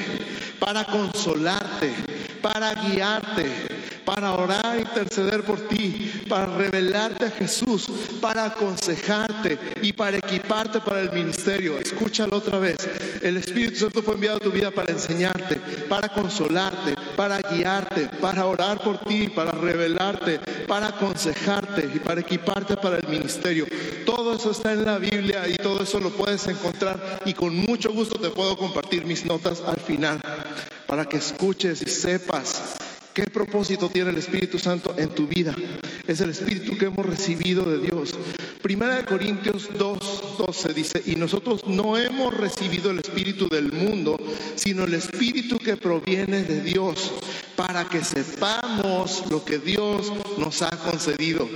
[0.60, 1.92] para consolarte,
[2.40, 3.50] para guiarte,
[4.04, 7.88] para orar interceder por ti, para revelarte a Jesús,
[8.20, 11.80] para aconsejarte y para equiparte para el ministerio.
[11.80, 12.76] Escúchalo otra vez.
[13.20, 15.56] El Espíritu Santo fue enviado a tu vida para enseñarte,
[15.88, 22.76] para consolarte, para guiarte, para orar por ti, para revelarte, para aconsejarte y para equiparte
[22.76, 23.66] para el ministerio.
[24.04, 27.92] Todo eso está en la Biblia y todo eso lo puedes encontrar y con mucho
[27.92, 30.20] gusto te puedo compartir mis notas al final
[30.86, 32.65] para que escuches y sepas
[33.16, 35.54] ¿Qué propósito tiene el Espíritu Santo en tu vida?
[36.06, 38.14] Es el Espíritu que hemos recibido de Dios.
[38.60, 44.18] Primera de Corintios 2, 12 dice, y nosotros no hemos recibido el Espíritu del mundo,
[44.54, 47.10] sino el Espíritu que proviene de Dios,
[47.56, 51.48] para que sepamos lo que Dios nos ha concedido.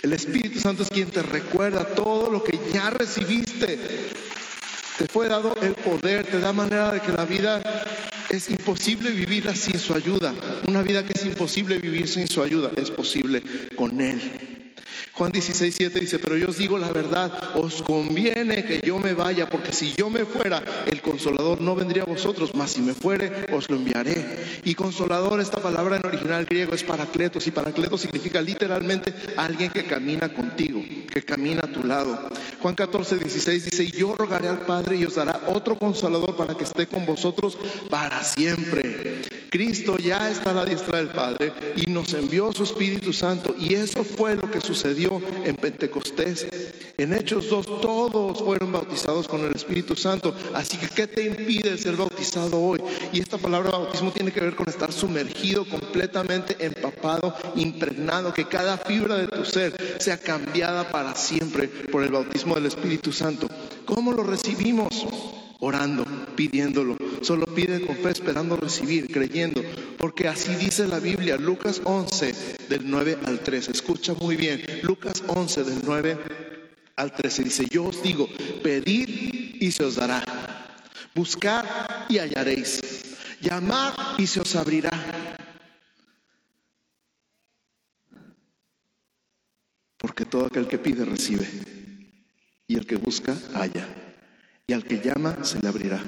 [0.00, 3.78] El Espíritu Santo es quien te recuerda todo lo que ya recibiste.
[5.02, 7.60] Te fue dado el poder, te da manera de que la vida
[8.30, 10.32] es imposible vivirla sin su ayuda.
[10.68, 13.42] Una vida que es imposible vivir sin su ayuda es posible
[13.74, 14.61] con Él.
[15.14, 19.12] Juan 16, 7 dice, pero yo os digo la verdad, os conviene que yo me
[19.12, 22.94] vaya, porque si yo me fuera, el consolador no vendría a vosotros, mas si me
[22.94, 24.60] fuere, os lo enviaré.
[24.64, 29.84] Y consolador, esta palabra en original griego es paracletos, y paracletos significa literalmente alguien que
[29.84, 30.82] camina contigo,
[31.12, 32.30] que camina a tu lado.
[32.60, 36.64] Juan 14, 16 dice, yo rogaré al Padre y os dará otro consolador para que
[36.64, 37.58] esté con vosotros
[37.90, 39.22] para siempre.
[39.50, 43.74] Cristo ya está a la diestra del Padre y nos envió su Espíritu Santo, y
[43.74, 44.91] eso fue lo que sucedió
[45.44, 46.46] en Pentecostés.
[46.98, 50.34] En Hechos 2 todos fueron bautizados con el Espíritu Santo.
[50.54, 52.80] Así que, ¿qué te impide ser bautizado hoy?
[53.12, 58.76] Y esta palabra bautismo tiene que ver con estar sumergido, completamente empapado, impregnado, que cada
[58.76, 63.48] fibra de tu ser sea cambiada para siempre por el bautismo del Espíritu Santo.
[63.86, 65.06] ¿Cómo lo recibimos?
[65.62, 66.04] Orando,
[66.34, 66.96] pidiéndolo.
[67.22, 69.62] Solo pide con fe, esperando recibir, creyendo.
[69.96, 72.34] Porque así dice la Biblia, Lucas 11,
[72.68, 73.70] del 9 al 13.
[73.70, 76.18] Escucha muy bien, Lucas 11, del 9
[76.96, 77.44] al 13.
[77.44, 78.28] Dice, yo os digo,
[78.62, 79.08] pedid
[79.60, 80.24] y se os dará.
[81.14, 81.64] Buscad
[82.08, 82.80] y hallaréis.
[83.40, 84.90] Llamad y se os abrirá.
[89.96, 91.48] Porque todo aquel que pide recibe.
[92.66, 94.01] Y el que busca, halla
[94.66, 96.00] y al que llama se le abrirá.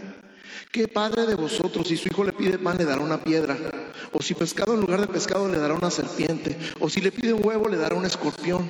[0.71, 3.57] ¿Qué padre de vosotros, si su hijo le pide pan, le dará una piedra?
[4.13, 6.59] O si pescado en lugar de pescado le dará una serpiente?
[6.81, 8.69] O si le pide un huevo, le dará un escorpión?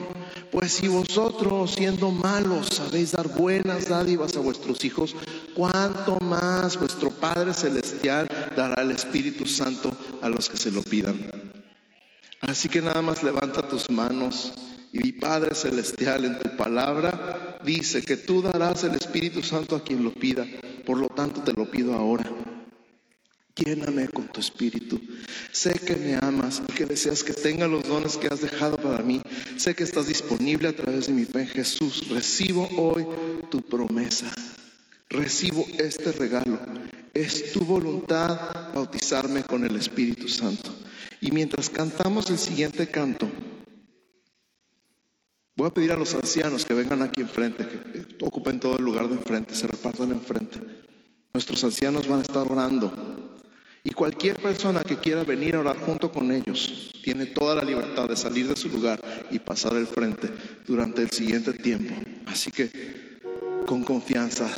[0.50, 5.16] Pues si vosotros, siendo malos, sabéis dar buenas dádivas a vuestros hijos,
[5.54, 11.30] ¿cuánto más vuestro Padre Celestial dará el Espíritu Santo a los que se lo pidan?
[12.42, 14.52] Así que nada más levanta tus manos
[14.94, 19.82] y mi Padre Celestial en tu palabra dice que tú darás el Espíritu Santo a
[19.82, 20.46] quien lo pida.
[20.86, 22.30] Por lo tanto te lo pido ahora.
[23.56, 25.00] Lléname con tu espíritu.
[25.50, 29.02] Sé que me amas y que deseas que tenga los dones que has dejado para
[29.02, 29.20] mí.
[29.56, 32.08] Sé que estás disponible a través de mi fe en Jesús.
[32.10, 33.04] Recibo hoy
[33.50, 34.32] tu promesa.
[35.08, 36.60] Recibo este regalo.
[37.12, 40.72] Es tu voluntad bautizarme con el Espíritu Santo.
[41.20, 43.28] Y mientras cantamos el siguiente canto,
[45.56, 49.08] Voy a pedir a los ancianos que vengan aquí enfrente, que ocupen todo el lugar
[49.08, 50.58] de enfrente, se repartan enfrente.
[51.32, 52.92] Nuestros ancianos van a estar orando.
[53.84, 58.08] Y cualquier persona que quiera venir a orar junto con ellos tiene toda la libertad
[58.08, 59.00] de salir de su lugar
[59.30, 60.28] y pasar al frente
[60.66, 61.94] durante el siguiente tiempo.
[62.26, 63.20] Así que
[63.64, 64.50] con confianza,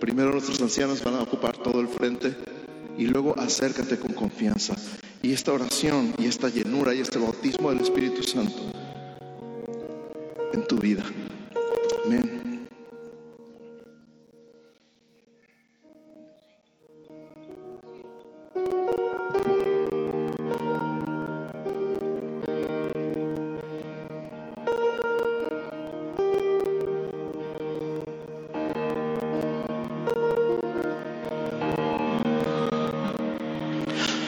[0.00, 2.36] primero nuestros ancianos van a ocupar todo el frente
[2.98, 4.76] y luego acércate con confianza.
[5.22, 8.85] Y esta oración y esta llenura y este bautismo del Espíritu Santo
[10.52, 11.04] en tu vida.
[12.04, 12.66] Amén.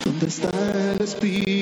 [0.05, 0.51] ¿Dónde está
[0.95, 1.58] el Espíritu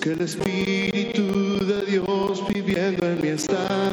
[0.00, 3.91] Que el Espíritu de Dios viviendo en mí está.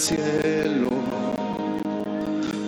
[0.00, 0.90] Cielo.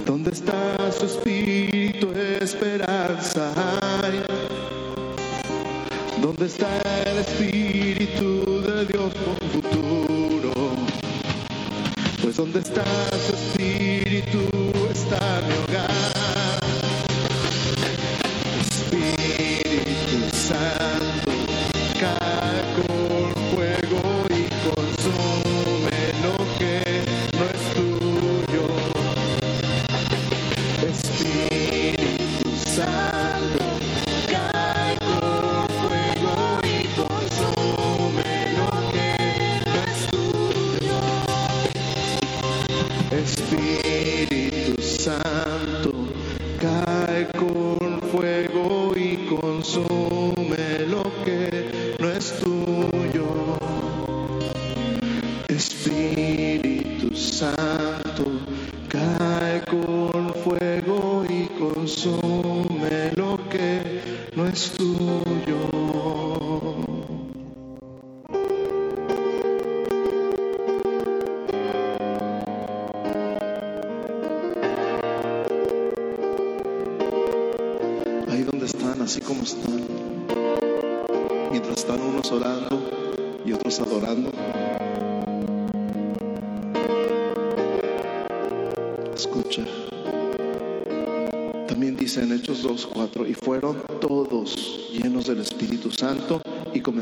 [0.05, 3.53] Donde está su Espíritu esperanza
[4.03, 4.23] hay.
[6.21, 6.84] Donde está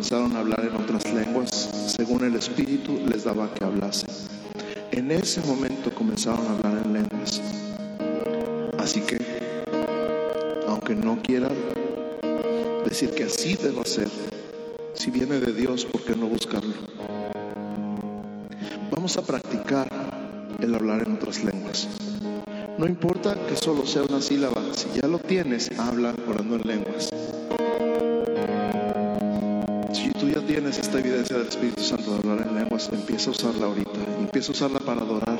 [0.02, 1.48] comenzaron a hablar en otras lenguas,
[1.96, 4.08] según el Espíritu les daba que hablasen.
[4.90, 7.40] En ese momento comenzaron a hablar en lenguas.
[8.80, 9.18] Así que
[10.66, 11.52] aunque no quieran
[12.84, 14.08] decir que así debo ser,
[14.94, 16.74] si viene de Dios, ¿por qué no buscarlo?
[18.90, 19.88] Vamos a practicar
[20.58, 21.86] el hablar en otras lenguas.
[22.76, 27.11] No importa que solo sea una sílaba, si ya lo tienes, habla orando en lenguas.
[29.92, 33.32] Si tú ya tienes esta evidencia del Espíritu Santo de hablar en lenguas, empieza a
[33.32, 35.38] usarla ahorita, empieza a usarla para adorar.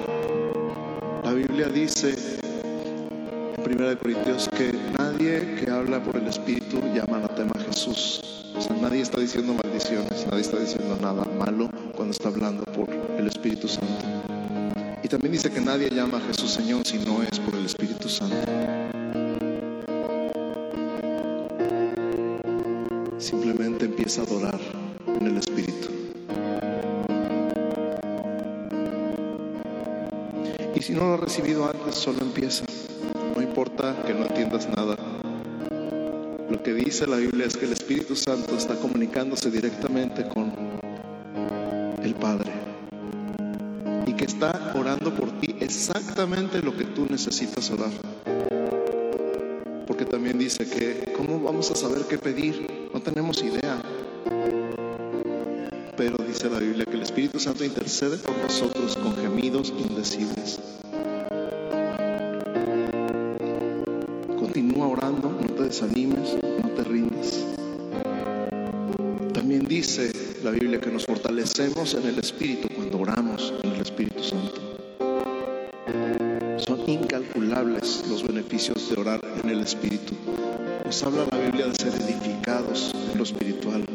[1.24, 2.14] La Biblia dice
[3.56, 8.52] en 1 Corintios que nadie que habla por el Espíritu llama anatema a Jesús.
[8.54, 12.90] O sea, nadie está diciendo maldiciones, nadie está diciendo nada malo cuando está hablando por
[13.18, 14.04] el Espíritu Santo.
[15.02, 18.10] Y también dice que nadie llama a Jesús Señor si no es por el Espíritu
[18.10, 18.91] Santo.
[24.02, 24.60] Empieza a adorar
[25.06, 25.88] en el Espíritu.
[30.74, 32.64] Y si no lo has recibido antes, solo empieza.
[33.36, 34.96] No importa que no entiendas nada.
[36.50, 40.52] Lo que dice la Biblia es que el Espíritu Santo está comunicándose directamente con
[42.02, 42.50] el Padre
[44.06, 47.92] y que está orando por ti exactamente lo que tú necesitas orar.
[49.86, 52.66] Porque también dice que, ¿cómo vamos a saber qué pedir?
[52.92, 53.81] No tenemos idea.
[55.96, 60.58] Pero dice la Biblia que el Espíritu Santo intercede por nosotros con gemidos indecibles.
[64.38, 67.44] Continúa orando, no te desanimes, no te rindas.
[69.34, 70.10] También dice
[70.42, 74.60] la Biblia que nos fortalecemos en el Espíritu cuando oramos en el Espíritu Santo.
[76.56, 80.14] Son incalculables los beneficios de orar en el Espíritu.
[80.86, 83.91] Nos habla la Biblia de ser edificados en lo espiritual.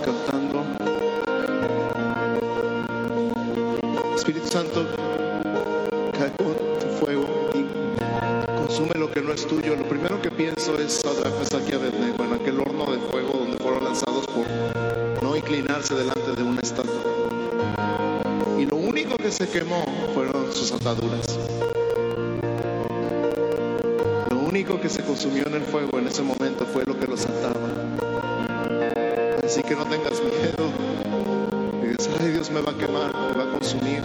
[0.00, 0.64] Cantando,
[4.16, 4.86] Espíritu Santo,
[6.12, 7.66] cae con tu fuego y
[8.56, 9.76] consume lo que no es tuyo.
[9.76, 13.58] Lo primero que pienso es Sadrach, Mesach y Abednego en aquel horno de fuego donde
[13.58, 14.46] fueron lanzados por
[15.22, 17.02] no inclinarse delante de una estatua.
[18.58, 19.84] Y lo único que se quemó
[20.14, 21.38] fueron sus ataduras.
[24.30, 27.26] Lo único que se consumió en el fuego en ese momento fue lo que los
[27.26, 27.61] ataba.
[29.52, 30.72] Así que no tengas miedo.
[31.82, 34.02] Y dices, ay Dios me va a quemar, me va a consumir.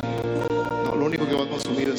[0.83, 1.96] No, lo único que va a consumir es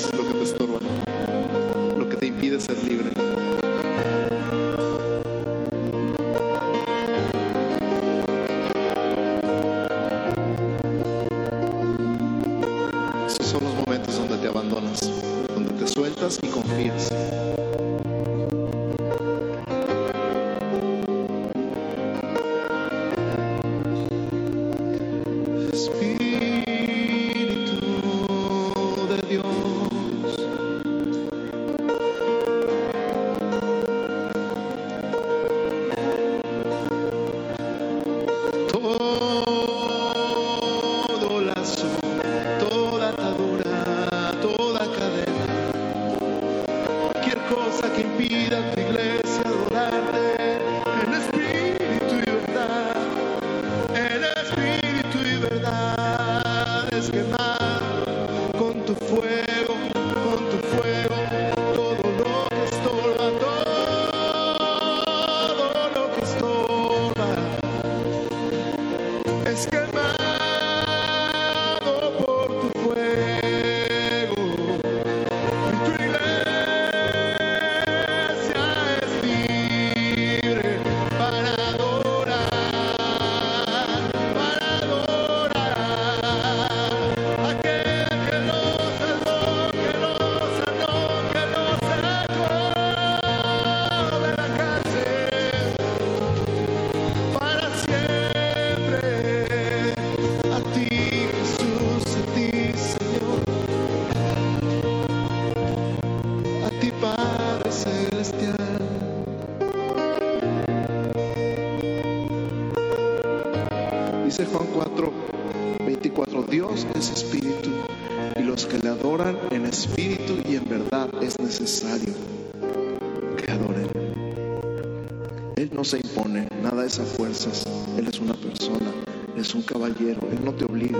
[125.79, 127.65] no se impone, nada es a fuerzas.
[127.97, 128.93] Él es una persona,
[129.37, 130.99] es un caballero, Él no te obliga.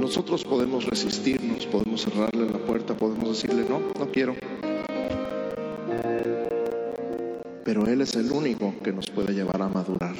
[0.00, 4.34] Nosotros podemos resistirnos, podemos cerrarle la puerta, podemos decirle, no, no quiero.
[7.66, 10.16] Pero Él es el único que nos puede llevar a madurar.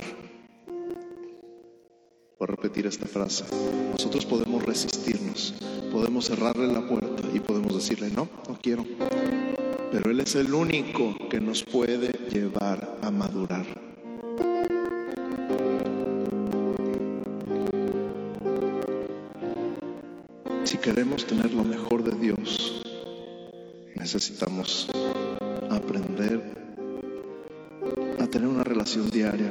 [2.39, 3.47] Voy a repetir esta frase.
[3.93, 5.55] Nosotros podemos resistirnos,
[5.91, 8.85] podemos cerrarle la puerta y podemos decirle, no, no quiero.
[9.97, 13.65] Pero Él es el único que nos puede llevar a madurar.
[20.65, 22.83] Si queremos tener lo mejor de Dios,
[23.95, 24.87] necesitamos
[25.71, 26.43] aprender
[28.21, 29.51] a tener una relación diaria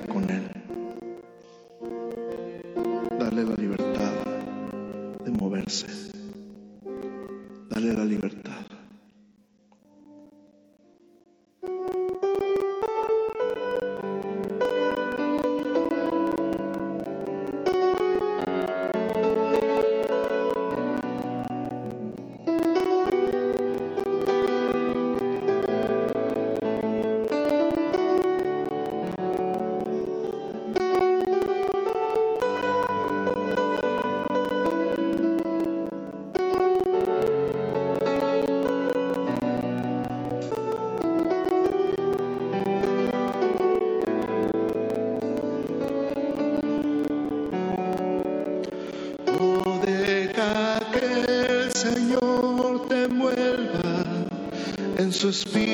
[55.43, 55.64] en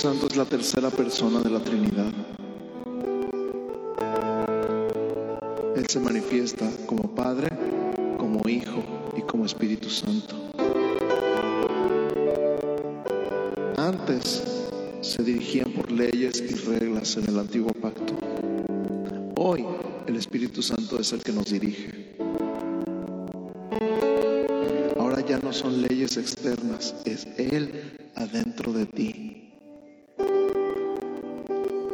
[0.00, 2.10] Santo es la tercera persona de la Trinidad.
[5.76, 7.50] Él se manifiesta como Padre,
[8.16, 8.82] como Hijo
[9.14, 10.36] y como Espíritu Santo.
[13.76, 14.42] Antes
[15.02, 18.14] se dirigían por leyes y reglas en el antiguo pacto.
[19.36, 19.66] Hoy
[20.06, 22.16] el Espíritu Santo es el que nos dirige.
[24.98, 27.99] Ahora ya no son leyes externas, es Él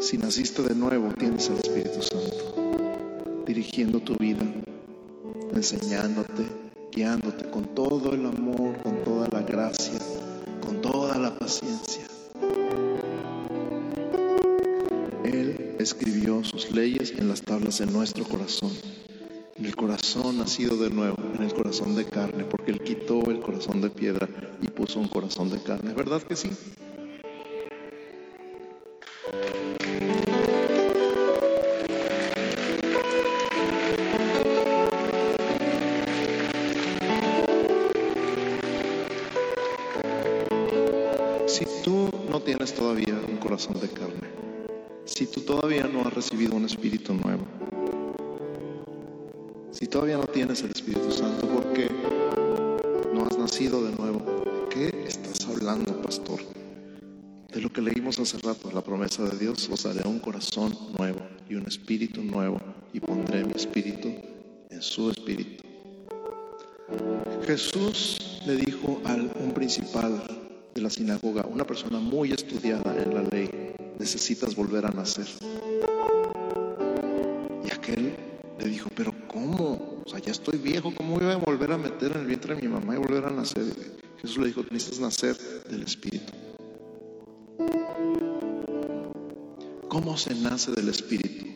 [0.07, 4.45] Si naciste de nuevo, tienes al Espíritu Santo, dirigiendo tu vida,
[5.53, 6.47] enseñándote,
[6.93, 9.99] guiándote con todo el amor, con toda la gracia,
[10.65, 12.05] con toda la paciencia.
[15.25, 18.71] Él escribió sus leyes en las tablas de nuestro corazón,
[19.57, 23.41] en el corazón nacido de nuevo, en el corazón de carne, porque Él quitó el
[23.41, 24.29] corazón de piedra
[24.63, 25.95] y puso un corazón de carne.
[25.95, 26.51] ¿Verdad que sí?
[42.75, 44.29] Todavía un corazón de carne,
[45.05, 47.45] si tú todavía no has recibido un espíritu nuevo,
[49.71, 51.91] si todavía no tienes el Espíritu Santo, ¿por qué
[53.13, 54.21] no has nacido de nuevo?
[54.45, 56.41] ¿De qué estás hablando, pastor?
[57.53, 61.21] De lo que leímos hace rato, la promesa de Dios, os daré un corazón nuevo
[61.49, 62.59] y un espíritu nuevo
[62.93, 64.09] y pondré mi espíritu
[64.71, 65.63] en su espíritu.
[67.47, 70.46] Jesús le dijo a un principal
[70.77, 73.49] de la sinagoga, una persona muy estudiada en la ley,
[73.99, 75.27] necesitas volver a nacer.
[77.65, 78.15] Y aquel
[78.59, 80.03] le dijo, pero ¿cómo?
[80.05, 82.61] O sea, ya estoy viejo, ¿cómo voy a volver a meter en el vientre de
[82.61, 83.65] mi mamá y volver a nacer?
[84.21, 85.37] Jesús le dijo, necesitas nacer
[85.71, 86.33] del Espíritu.
[89.89, 91.47] ¿Cómo se nace del Espíritu?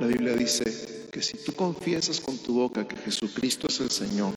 [0.00, 0.64] La Biblia dice
[1.12, 4.34] que si tú confiesas con tu boca que Jesucristo es el Señor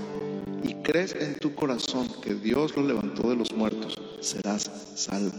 [0.64, 5.38] y crees en tu corazón que Dios lo levantó de los muertos, serás salvo.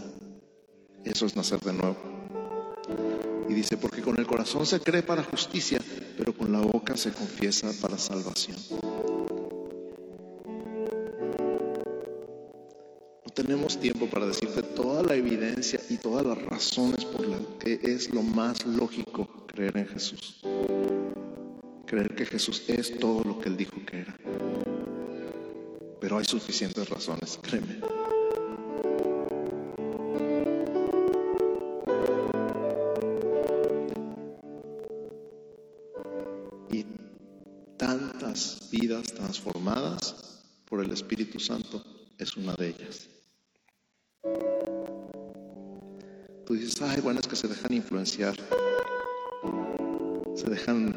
[1.03, 1.97] Eso es nacer de nuevo.
[3.49, 5.79] Y dice, porque con el corazón se cree para justicia,
[6.17, 8.57] pero con la boca se confiesa para salvación.
[13.25, 17.79] No tenemos tiempo para decirte toda la evidencia y todas las razones por las que
[17.83, 20.39] es lo más lógico creer en Jesús.
[21.85, 23.80] Creer que Jesús es todo lo que Él dijo.
[26.11, 27.79] Pero hay suficientes razones, créeme.
[36.69, 36.85] Y
[37.77, 41.81] tantas vidas transformadas por el Espíritu Santo
[42.17, 43.07] es una de ellas.
[46.45, 48.35] Tú dices, ay, bueno, es que se dejan influenciar,
[50.35, 50.90] se dejan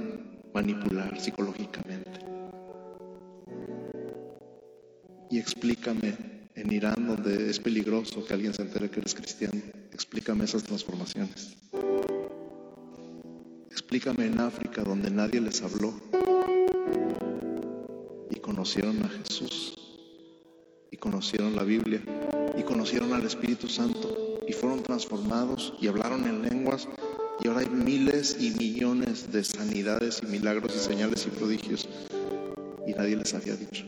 [8.94, 9.60] que eres cristiano,
[9.92, 11.56] explícame esas transformaciones.
[13.68, 15.92] Explícame en África, donde nadie les habló
[18.30, 19.74] y conocieron a Jesús
[20.92, 22.00] y conocieron la Biblia
[22.56, 26.86] y conocieron al Espíritu Santo y fueron transformados y hablaron en lenguas
[27.42, 31.88] y ahora hay miles y millones de sanidades y milagros y señales y prodigios
[32.86, 33.84] y nadie les había dicho.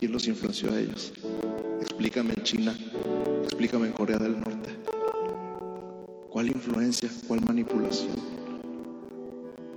[0.00, 1.12] Él los influenció a ellos.
[1.80, 2.76] Explícame en China,
[3.44, 4.70] explícame en Corea del Norte.
[6.30, 7.10] ¿Cuál influencia?
[7.28, 8.16] ¿Cuál manipulación?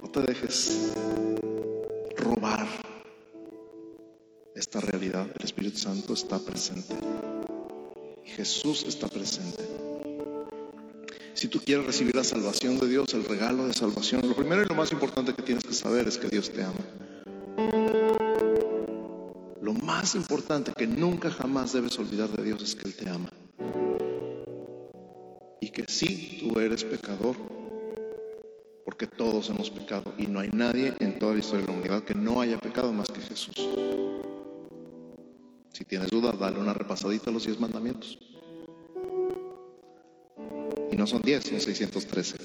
[0.02, 0.94] No te dejes
[2.18, 2.68] robar
[4.56, 5.28] esta realidad.
[5.38, 6.96] El Espíritu Santo está presente.
[8.24, 9.64] Jesús está presente.
[11.34, 14.66] Si tú quieres recibir la salvación de Dios, el regalo de salvación, lo primero y
[14.66, 16.80] lo más importante que tienes que saber es que Dios te ama.
[19.62, 23.30] Lo más importante que nunca jamás debes olvidar de Dios es que Él te ama.
[25.76, 27.36] Que sí, tú eres pecador,
[28.86, 32.04] porque todos hemos pecado y no hay nadie en toda la historia de la humanidad
[32.04, 33.56] que no haya pecado más que Jesús.
[35.74, 38.18] Si tienes dudas, dale una repasadita a los diez mandamientos.
[40.94, 42.38] Y no son diez, son 613.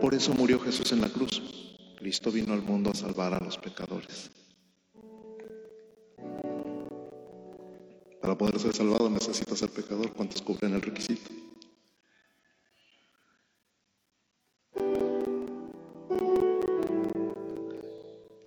[0.00, 1.42] Por eso murió Jesús en la cruz.
[1.96, 4.30] Cristo vino al mundo a salvar a los pecadores.
[8.38, 10.12] Poder ser salvado necesitas ser pecador.
[10.12, 11.30] ¿Cuántos cubren el requisito?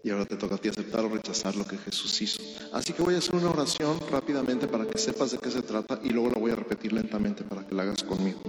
[0.03, 2.41] Y ahora te toca a ti aceptar o rechazar lo que Jesús hizo.
[2.71, 5.99] Así que voy a hacer una oración rápidamente para que sepas de qué se trata
[6.03, 8.39] y luego la voy a repetir lentamente para que la hagas conmigo.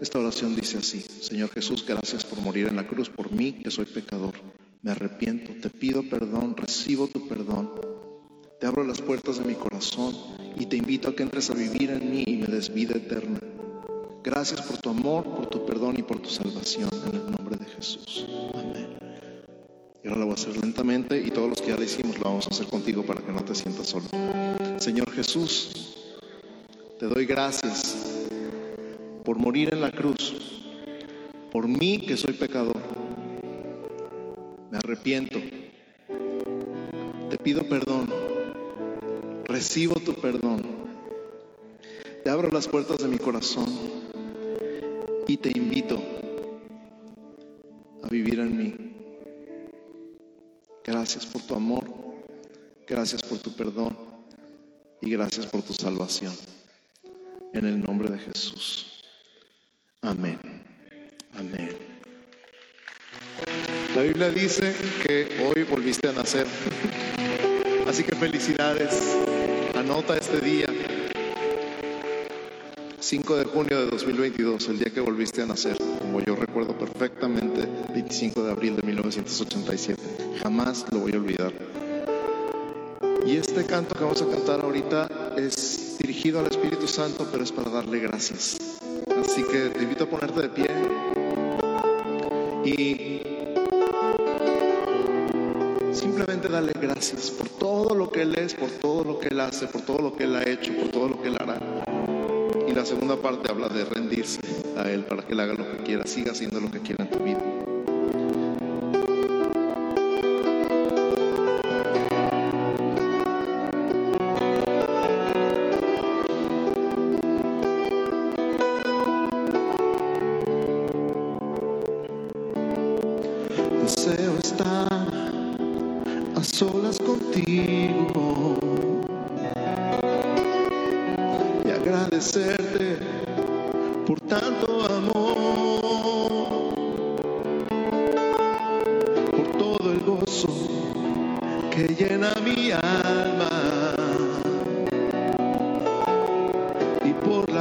[0.00, 3.70] Esta oración dice así, Señor Jesús, gracias por morir en la cruz por mí, que
[3.70, 4.34] soy pecador.
[4.82, 7.70] Me arrepiento, te pido perdón, recibo tu perdón.
[8.60, 11.90] Te abro las puertas de mi corazón y te invito a que entres a vivir
[11.90, 13.40] en mí y me des vida eterna.
[14.22, 17.66] Gracias por tu amor, por tu perdón y por tu salvación en el nombre de
[17.66, 18.26] Jesús.
[18.54, 18.88] Amén.
[20.02, 22.24] Y ahora lo voy a hacer lentamente y todos los que ya lo hicimos lo
[22.24, 24.06] vamos a hacer contigo para que no te sientas solo.
[24.78, 25.94] Señor Jesús,
[26.98, 27.96] te doy gracias
[29.24, 30.34] por morir en la cruz,
[31.50, 32.76] por mí que soy pecador.
[34.70, 35.38] Me arrepiento.
[37.30, 38.23] Te pido perdón.
[39.54, 40.62] Recibo tu perdón.
[42.24, 43.66] Te abro las puertas de mi corazón
[45.28, 46.02] y te invito
[48.02, 48.74] a vivir en mí.
[50.82, 51.84] Gracias por tu amor,
[52.88, 53.96] gracias por tu perdón
[55.00, 56.34] y gracias por tu salvación.
[57.52, 59.04] En el nombre de Jesús.
[60.02, 60.40] Amén.
[61.32, 61.70] Amén.
[63.94, 64.74] La Biblia dice
[65.06, 66.48] que hoy volviste a nacer.
[67.86, 69.13] Así que felicidades.
[69.94, 70.66] Anota este día.
[72.98, 77.68] 5 de junio de 2022, el día que volviste a nacer, como yo recuerdo perfectamente,
[77.92, 80.02] 25 de abril de 1987.
[80.42, 81.52] Jamás lo voy a olvidar.
[83.24, 87.52] Y este canto que vamos a cantar ahorita es dirigido al Espíritu Santo, pero es
[87.52, 88.56] para darle gracias.
[89.24, 90.70] Así que te invito a ponerte de pie
[92.64, 93.23] y
[96.48, 99.82] darle gracias por todo lo que Él es, por todo lo que Él hace, por
[99.82, 101.58] todo lo que Él ha hecho, por todo lo que Él hará.
[102.68, 104.40] Y la segunda parte habla de rendirse
[104.76, 107.10] a Él para que Él haga lo que quiera, siga haciendo lo que quiera en
[107.10, 107.53] tu vida.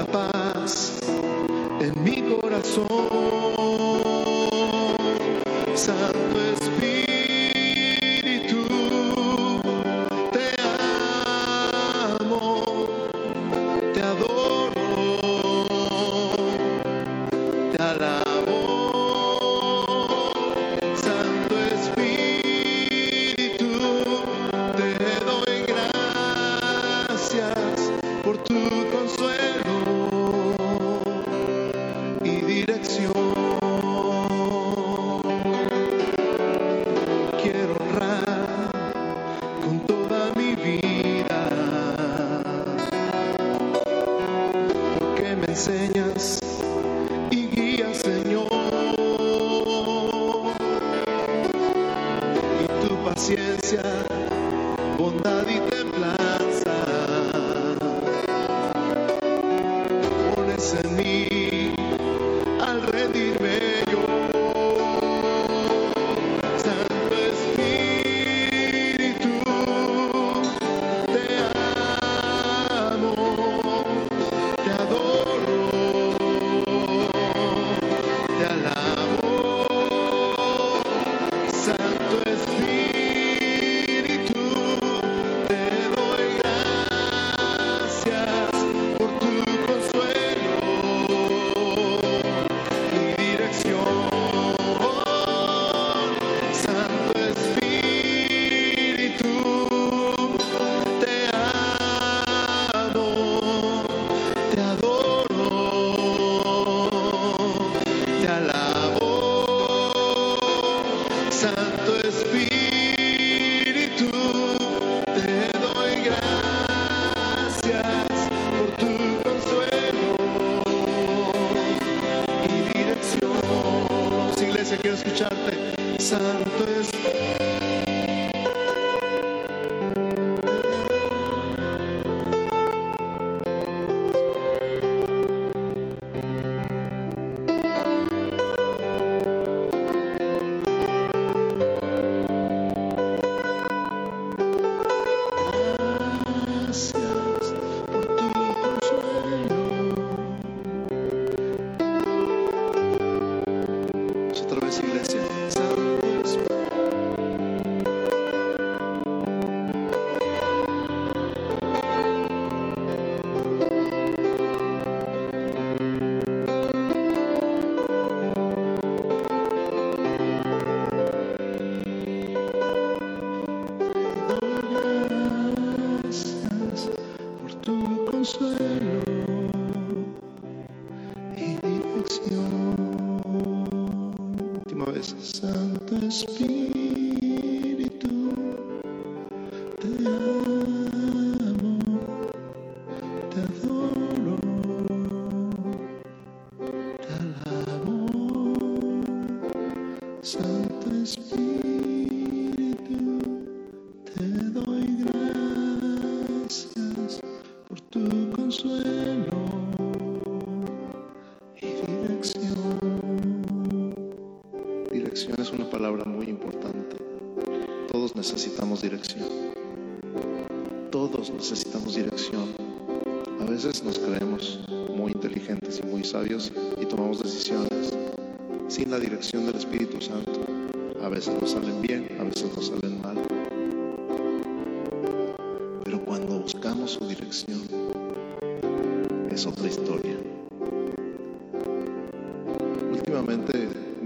[0.05, 0.99] Paz
[1.79, 2.87] en mi corazón.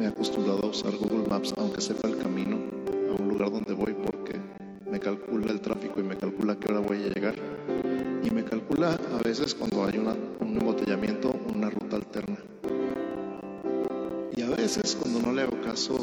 [0.08, 2.58] Acostumbrado a usar Google Maps, aunque sepa el camino
[3.12, 4.40] a un lugar donde voy, porque
[4.90, 7.36] me calcula el tráfico y me calcula a qué hora voy a llegar.
[8.24, 12.38] Y me calcula a veces cuando hay una- un embotellamiento una ruta alterna.
[14.36, 15.96] Y a veces cuando no le hago caso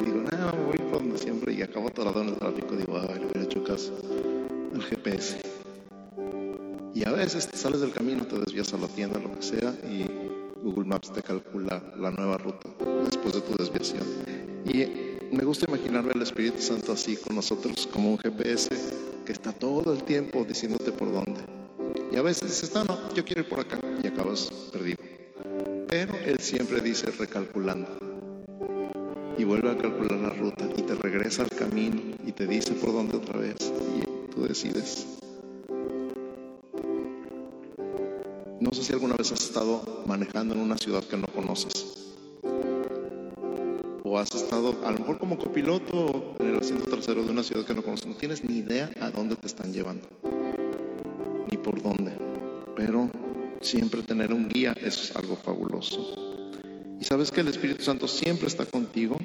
[0.00, 2.98] y digo, nada, me voy por donde siempre y acabo atorado en el tráfico, digo,
[2.98, 3.92] ay, le hubiera hecho caso
[4.74, 5.40] al GPS.
[6.94, 9.74] Y a veces te sales del camino, te desvías a la tienda, lo que sea,
[9.84, 10.06] y
[10.62, 12.70] Google Maps te calcula la nueva ruta
[13.06, 14.04] después de tu desviación.
[14.64, 18.70] Y me gusta imaginarme al Espíritu Santo así con nosotros, como un GPS
[19.24, 21.40] que está todo el tiempo diciéndote por dónde.
[22.12, 24.98] Y a veces dices, no, no, yo quiero ir por acá, y acabas perdido.
[25.88, 27.88] Pero Él siempre dice recalculando.
[29.38, 32.92] Y vuelve a calcular la ruta y te regresa al camino y te dice por
[32.92, 33.56] dónde otra vez.
[33.60, 35.06] Y tú decides.
[38.60, 41.95] No sé si alguna vez has estado manejando en una ciudad que no conoces.
[44.18, 47.74] Has estado a lo mejor como copiloto en el asiento trasero de una ciudad que
[47.74, 48.06] no conoces.
[48.06, 50.08] No tienes ni idea a dónde te están llevando.
[51.50, 52.12] Ni por dónde.
[52.76, 53.10] Pero
[53.60, 56.14] siempre tener un guía es algo fabuloso.
[56.98, 59.18] Y sabes que el Espíritu Santo siempre está contigo.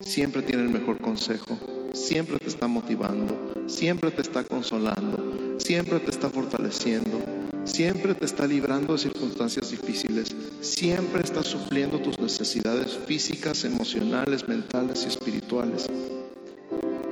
[0.00, 1.56] Siempre tiene el mejor consejo.
[1.92, 3.54] Siempre te está motivando.
[3.68, 5.43] Siempre te está consolando.
[5.58, 7.20] Siempre te está fortaleciendo.
[7.64, 10.34] Siempre te está librando de circunstancias difíciles.
[10.60, 15.88] Siempre está supliendo tus necesidades físicas, emocionales, mentales y espirituales.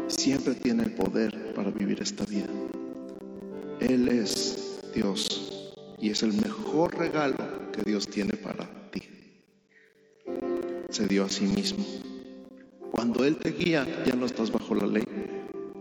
[0.09, 2.49] Siempre tiene el poder para vivir esta vida.
[3.81, 9.03] Él es Dios y es el mejor regalo que Dios tiene para ti.
[10.91, 11.85] Se dio a sí mismo.
[12.91, 15.05] Cuando Él te guía, ya no estás bajo la ley.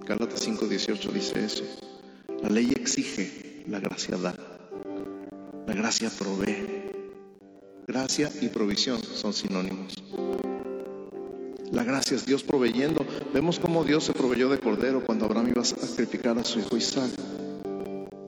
[0.07, 1.63] Gálatas 5:18 dice eso.
[2.43, 4.35] La ley exige, la gracia da.
[5.67, 6.91] La gracia provee.
[7.87, 9.93] Gracia y provisión son sinónimos.
[11.71, 13.05] La gracia es Dios proveyendo.
[13.33, 16.77] Vemos cómo Dios se proveyó de cordero cuando Abraham iba a sacrificar a su hijo
[16.77, 17.11] Isaac.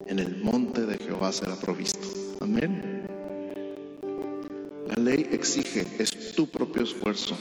[0.06, 1.98] En el monte de Jehová será provisto.
[2.40, 3.02] Amén.
[4.86, 7.36] La ley exige, es tu propio esfuerzo.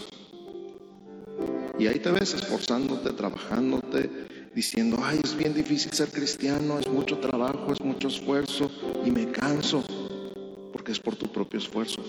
[1.77, 4.09] Y ahí te ves esforzándote, trabajándote,
[4.55, 8.69] diciendo, ay, es bien difícil ser cristiano, es mucho trabajo, es mucho esfuerzo
[9.05, 9.83] y me canso,
[10.71, 12.03] porque es por tu propio esfuerzo.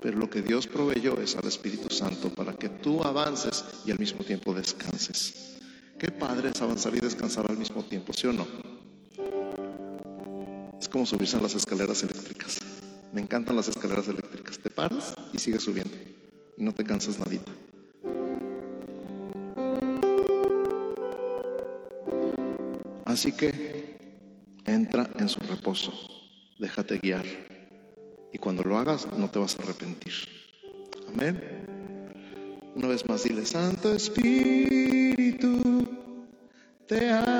[0.00, 3.98] Pero lo que Dios proveyó es al Espíritu Santo para que tú avances y al
[3.98, 5.58] mismo tiempo descanses.
[5.98, 8.46] Qué padre es avanzar y descansar al mismo tiempo, ¿sí o no?
[10.80, 12.58] Es como subirse a las escaleras eléctricas.
[13.12, 14.58] Me encantan las escaleras eléctricas.
[14.58, 15.94] Te paras y sigues subiendo
[16.56, 17.51] y no te cansas nadita.
[23.12, 23.98] Así que
[24.64, 25.92] entra en su reposo,
[26.58, 27.26] déjate guiar
[28.32, 30.14] y cuando lo hagas no te vas a arrepentir.
[31.12, 31.38] Amén.
[32.74, 35.50] Una vez más dile, Santo Espíritu,
[36.88, 37.31] te amo,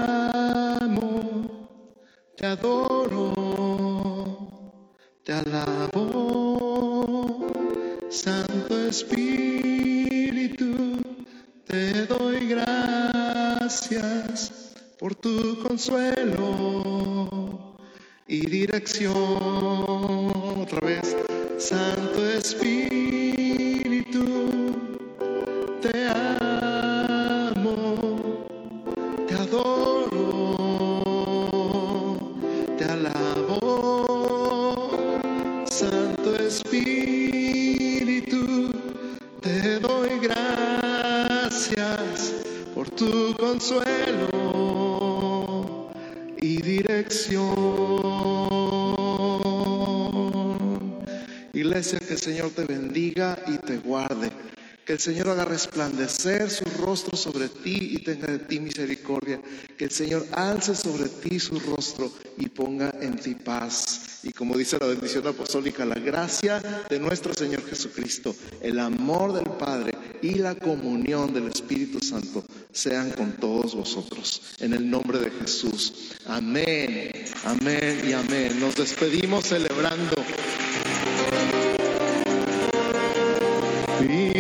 [54.93, 59.41] Que el Señor haga resplandecer su rostro sobre ti y tenga de ti misericordia.
[59.79, 64.21] Que el Señor alce sobre ti su rostro y ponga en ti paz.
[64.23, 66.61] Y como dice la bendición apostólica, la gracia
[66.91, 73.13] de nuestro Señor Jesucristo, el amor del Padre y la comunión del Espíritu Santo sean
[73.13, 74.43] con todos vosotros.
[74.59, 76.13] En el nombre de Jesús.
[76.27, 77.13] Amén,
[77.45, 78.61] amén y amén.
[78.61, 80.17] Nos despedimos celebrando.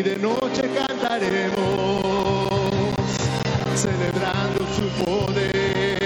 [0.03, 1.55] y de noche cantaremos,
[3.74, 5.99] celebrando su poder.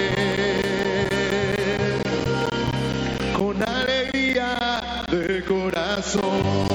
[3.37, 6.66] Con alegría de corazón.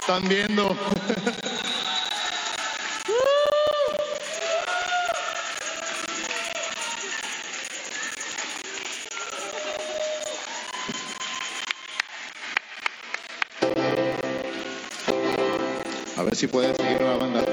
[0.00, 0.76] Están viendo.
[16.16, 17.49] A ver si pueden seguir la banda.